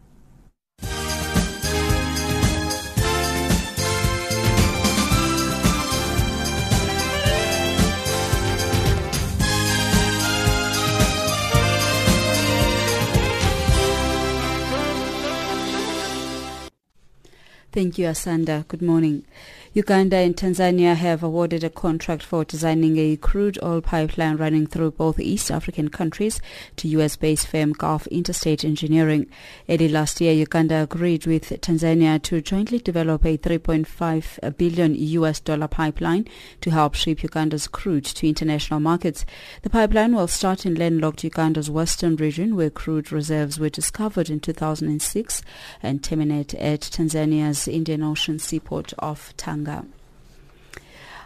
[17.72, 18.66] Thank you, Asanda.
[18.68, 19.24] Good morning.
[19.72, 24.90] Uganda and Tanzania have awarded a contract for designing a crude oil pipeline running through
[24.90, 26.40] both East African countries
[26.74, 29.30] to U.S.-based firm Gulf Interstate Engineering.
[29.68, 35.38] Early last year, Uganda agreed with Tanzania to jointly develop a 3.5 billion U.S.
[35.38, 36.26] dollar pipeline
[36.62, 39.24] to help ship Uganda's crude to international markets.
[39.62, 44.40] The pipeline will start in landlocked Uganda's western region, where crude reserves were discovered in
[44.40, 45.42] 2006,
[45.80, 49.59] and terminate at Tanzania's Indian Ocean seaport of Tanga.
[49.60, 49.99] சொல்லியிருக்காங்க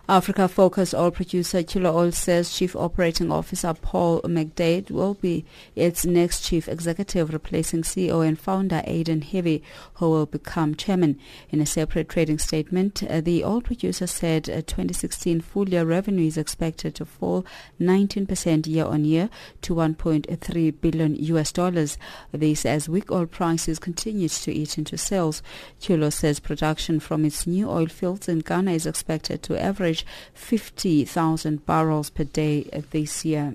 [0.07, 6.05] Africa Focus oil producer Tullow Oil says Chief Operating Officer Paul McDade will be its
[6.05, 9.63] next chief executive, replacing CEO and founder Aidan Heavey,
[9.95, 11.19] who will become chairman.
[11.49, 16.37] In a separate trading statement, uh, the oil producer said uh, 2016 full-year revenue is
[16.37, 17.47] expected to fall
[17.81, 19.31] 19% year-on-year
[19.63, 21.97] to 1.3 billion US dollars.
[22.31, 25.43] This as weak oil prices continues to eat into sales.
[25.81, 30.07] Tullow says production from its new oil fields in Ghana is expected to average average
[30.35, 33.55] 50,000 barrels per day this year.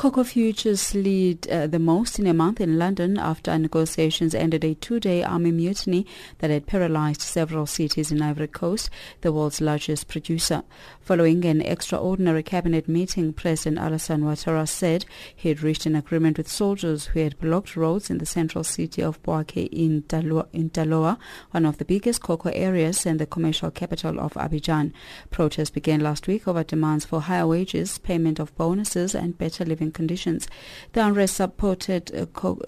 [0.00, 4.72] Cocoa futures lead uh, the most in a month in London after negotiations ended a
[4.72, 6.06] two-day army mutiny
[6.38, 8.88] that had paralyzed several cities in Ivory Coast,
[9.20, 10.62] the world's largest producer.
[11.02, 15.04] Following an extraordinary cabinet meeting, President Alassane Ouattara said
[15.36, 19.02] he had reached an agreement with soldiers who had blocked roads in the central city
[19.02, 20.70] of Bouaké in Daloa, in
[21.50, 24.94] one of the biggest cocoa areas and the commercial capital of Abidjan.
[25.30, 29.89] Protests began last week over demands for higher wages, payment of bonuses and better living
[29.92, 30.48] conditions.
[30.92, 32.60] The unrest supported uh, co-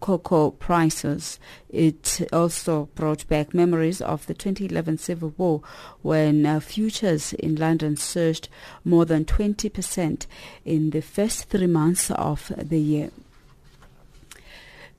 [0.00, 1.38] cocoa prices.
[1.70, 5.62] It also brought back memories of the 2011 civil war
[6.02, 8.48] when uh, futures in London surged
[8.84, 10.26] more than 20%
[10.64, 13.10] in the first three months of the year.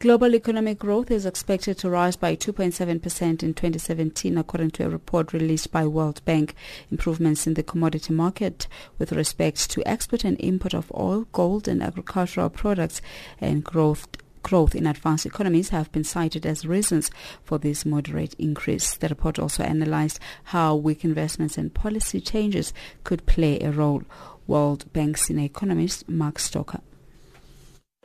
[0.04, 5.32] Global economic growth is expected to rise by 2.7% in 2017 according to a report
[5.32, 6.56] released by World Bank.
[6.92, 8.68] Improvements in the commodity market
[9.00, 13.02] with respect to export and import of oil, gold and agricultural products
[13.40, 14.06] and growth
[14.42, 17.10] growth in advanced economies have been cited as reasons
[17.42, 18.98] for this moderate increase.
[18.98, 22.74] The report also analyzed how weak investments and policy changes
[23.06, 24.04] could play a role.
[24.48, 26.82] World Bank senior economist Mark Stocker.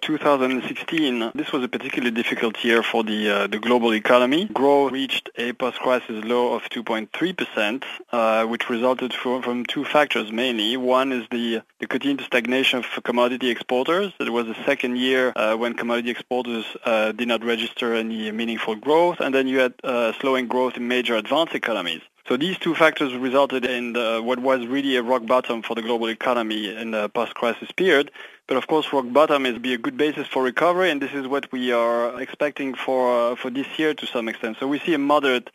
[0.01, 4.47] 2016, this was a particularly difficult year for the uh, the global economy.
[4.47, 10.77] Growth reached a post-crisis low of 2.3%, uh, which resulted from, from two factors mainly.
[10.77, 14.13] One is the, the continued stagnation of commodity exporters.
[14.19, 18.77] It was the second year uh, when commodity exporters uh, did not register any meaningful
[18.77, 22.03] growth, and then you had uh, slowing growth in major advanced economies.
[22.29, 25.81] So these two factors resulted in the, what was really a rock bottom for the
[25.81, 28.11] global economy in the post-crisis period.
[28.49, 31.29] But of course, rock bottom is be a good basis for recovery, and this is
[31.29, 34.57] what we are expecting for uh, for this year to some extent.
[34.59, 35.51] So we see a moderate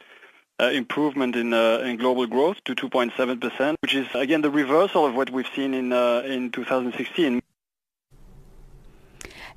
[0.60, 5.08] uh, improvement in uh, in global growth to 2.7 percent, which is again the reversal
[5.08, 7.42] of what we've seen in uh, in 2016.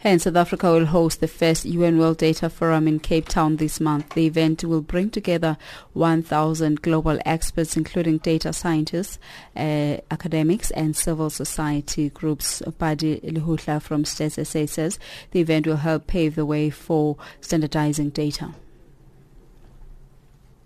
[0.04, 3.80] And South Africa will host the first UN World Data Forum in Cape Town this
[3.80, 4.10] month.
[4.10, 5.56] The event will bring together
[5.94, 9.18] 1,000 global experts, including data scientists,
[9.56, 12.62] uh, academics, and civil society groups.
[12.78, 14.98] Pali Lehohla from Stats SA says
[15.30, 18.54] the event will help pave the way for standardizing data.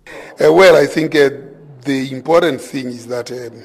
[0.06, 1.30] Uh, well, I think uh,
[1.82, 3.62] the important thing is that um,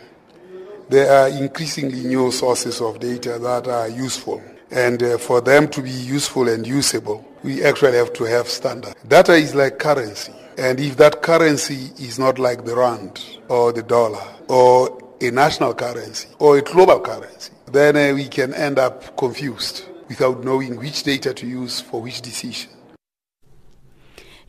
[0.89, 4.41] there are increasingly new sources of data that are useful.
[4.72, 8.95] And uh, for them to be useful and usable, we actually have to have standard.
[9.07, 10.34] Data is like currency.
[10.57, 15.74] And if that currency is not like the rand or the dollar or a national
[15.74, 21.03] currency or a global currency, then uh, we can end up confused without knowing which
[21.03, 22.72] data to use for which decision.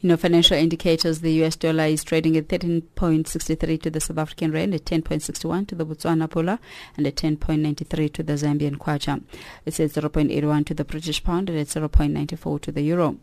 [0.07, 4.53] You know, financial indicators, the US dollar is trading at 13.63 to the South African
[4.53, 6.61] rand, at 10.61 to the Botswana pula,
[6.97, 9.21] and at 10.93 to the Zambian kwacha.
[9.65, 13.17] It's at 0.81 to the British pound and at 0.94 to the euro.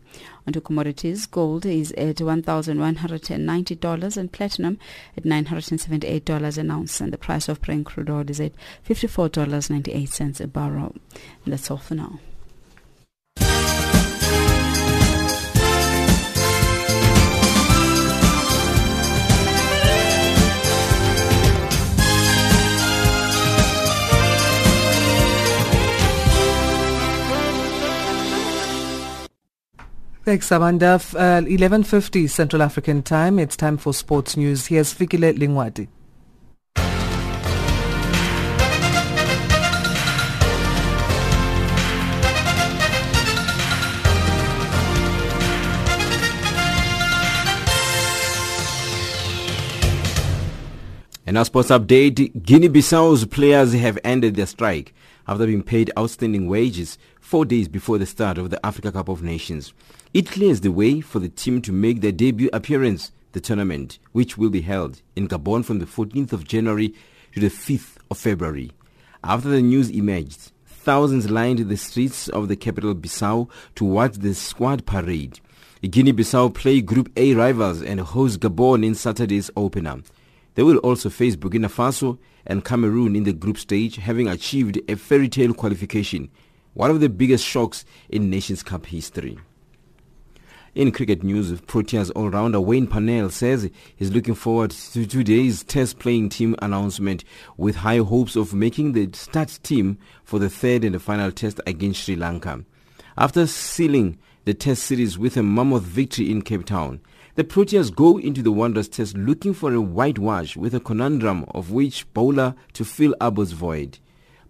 [0.46, 4.78] On to commodities, gold is at $1,190 and platinum
[5.16, 8.52] at $978 an ounce, and the price of Brent crude oil is at
[8.86, 10.94] $54.98 a barrel.
[11.46, 12.18] And that's all for now.
[30.24, 30.94] Thanks, Amanda.
[30.94, 33.38] Uh, 11.50 Central African Time.
[33.38, 34.68] It's time for sports news.
[34.68, 35.86] Here's Fikile Lingwati.
[51.26, 54.94] In our sports update, Guinea-Bissau's players have ended their strike
[55.28, 59.22] after being paid outstanding wages four days before the start of the Africa Cup of
[59.22, 59.74] Nations.
[60.14, 64.38] It clears the way for the team to make their debut appearance the tournament, which
[64.38, 66.94] will be held in Gabon from the 14th of January
[67.32, 68.70] to the 5th of February.
[69.24, 74.34] After the news emerged, thousands lined the streets of the capital Bissau to watch the
[74.34, 75.40] squad parade.
[75.82, 80.00] Guinea-Bissau play Group A rivals and host Gabon in Saturday's opener.
[80.54, 84.94] They will also face Burkina Faso and Cameroon in the group stage, having achieved a
[84.94, 86.30] fairy tale qualification,
[86.74, 89.40] one of the biggest shocks in Nations Cup history.
[90.74, 96.30] In cricket news, Proteas all-rounder Wayne Parnell says he's looking forward to today's test playing
[96.30, 97.22] team announcement
[97.56, 101.60] with high hopes of making the start team for the third and the final test
[101.64, 102.64] against Sri Lanka.
[103.16, 107.00] After sealing the test series with a mammoth victory in Cape Town,
[107.36, 111.70] the Proteas go into the Wanderers test looking for a whitewash with a conundrum of
[111.70, 114.00] which bowler to fill Abbott's void.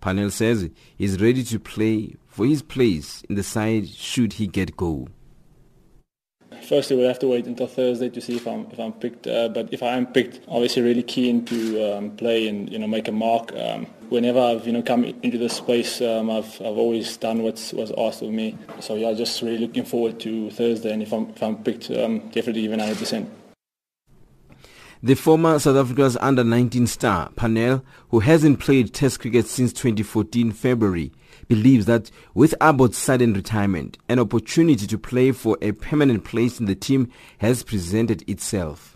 [0.00, 4.74] Parnell says he's ready to play for his place in the side should he get
[4.74, 5.08] go.
[6.64, 9.26] Firstly, we'll have to wait until Thursday to see if I'm if I'm picked.
[9.26, 12.86] Uh, but if I am picked, obviously really keen to um, play and you know
[12.86, 13.52] make a mark.
[13.54, 17.72] Um, whenever I've you know come into this space, um, I've I've always done what's
[17.72, 18.56] was asked of me.
[18.80, 22.20] So yeah, just really looking forward to Thursday, and if I'm if I'm picked, um,
[22.30, 23.30] definitely even 100 percent.
[25.02, 31.12] The former South Africa's under-19 star, Parnell, who hasn't played Test cricket since 2014 February,
[31.48, 36.66] believes that with Abbott's sudden retirement, an opportunity to play for a permanent place in
[36.66, 38.93] the team has presented itself.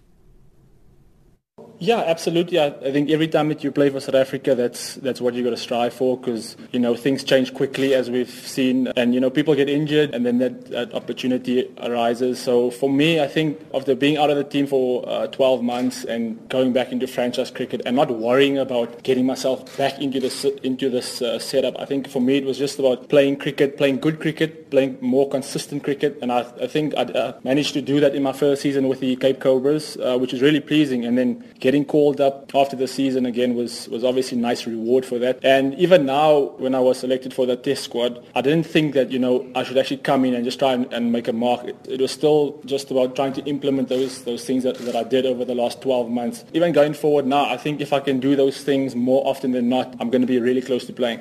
[1.80, 2.58] Yeah, absolutely.
[2.58, 5.44] I, I, think every time that you play for South Africa, that's that's what you
[5.44, 9.20] got to strive for because you know things change quickly as we've seen, and you
[9.20, 12.40] know people get injured, and then that, that opportunity arises.
[12.40, 16.04] So for me, I think after being out of the team for uh, 12 months
[16.04, 20.44] and going back into franchise cricket and not worrying about getting myself back into this
[20.64, 24.00] into this uh, setup, I think for me it was just about playing cricket, playing
[24.00, 28.00] good cricket, playing more consistent cricket, and I, I think I uh, managed to do
[28.00, 31.16] that in my first season with the Cape Cobras, uh, which is really pleasing, and
[31.16, 35.18] then getting called up after the season again was, was obviously a nice reward for
[35.18, 35.38] that.
[35.44, 39.10] And even now, when I was selected for the test squad, I didn't think that,
[39.10, 41.64] you know, I should actually come in and just try and, and make a mark.
[41.64, 45.02] It, it, was still just about trying to implement those, those things that, that I
[45.02, 46.42] did over the last 12 months.
[46.54, 49.68] Even going forward now, I think if I can do those things more often than
[49.68, 51.20] not, I'm going to be really close to playing.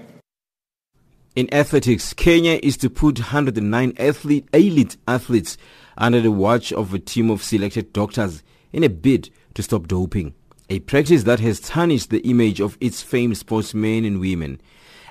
[1.35, 5.57] In athletics, Kenya is to put 109 athlete, elite athletes
[5.97, 10.35] under the watch of a team of selected doctors in a bid to stop doping,
[10.69, 14.61] a practice that has tarnished the image of its famed sportsmen and women.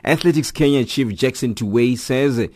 [0.05, 2.49] Athletics Kenya Chief Jackson Tuwei says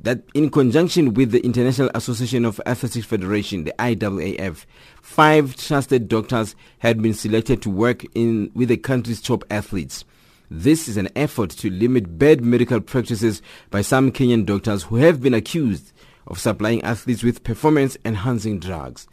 [0.00, 4.66] that in conjunction with the International Association of Athletics Federation, the IAAF,
[5.00, 10.04] five trusted doctors had been selected to work in with the country's top athletes.
[10.50, 13.40] This is an effort to limit bad medical practices
[13.70, 15.92] by some Kenyan doctors who have been accused
[16.26, 19.06] of supplying athletes with performance enhancing drugs.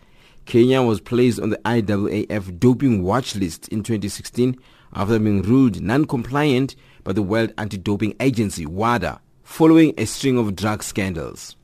[0.46, 4.58] Kenya was placed on the IAAF doping watch list in 2016
[4.94, 10.84] after being ruled non-compliant by the World Anti-Doping Agency, WADA, following a string of drug
[10.84, 11.56] scandals.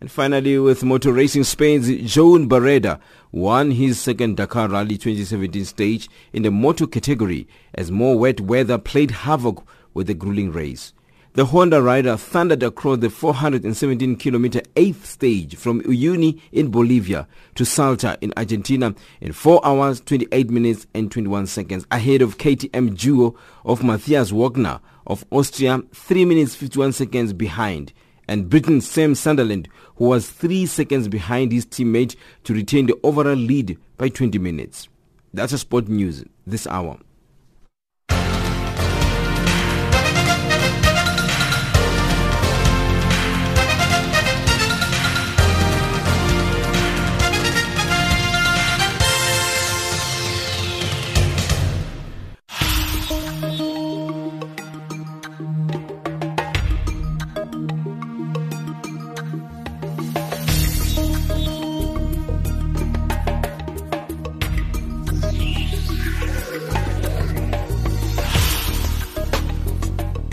[0.00, 3.00] And finally, with motor racing, Spain's Joan Barreda
[3.32, 8.78] won his second Dakar Rally 2017 stage in the moto category as more wet weather
[8.78, 10.94] played havoc with the grueling race.
[11.34, 17.64] The Honda rider thundered across the 417 kilometer eighth stage from Uyuni in Bolivia to
[17.64, 23.36] Salta in Argentina in 4 hours 28 minutes and 21 seconds ahead of KTM duo
[23.64, 27.92] of Matthias Walkner of Austria 3 minutes 51 seconds behind
[28.26, 29.68] and Britain's Sam Sunderland
[29.98, 34.88] who was 3 seconds behind his teammate to retain the overall lead by 20 minutes.
[35.32, 36.98] That's a sport news this hour.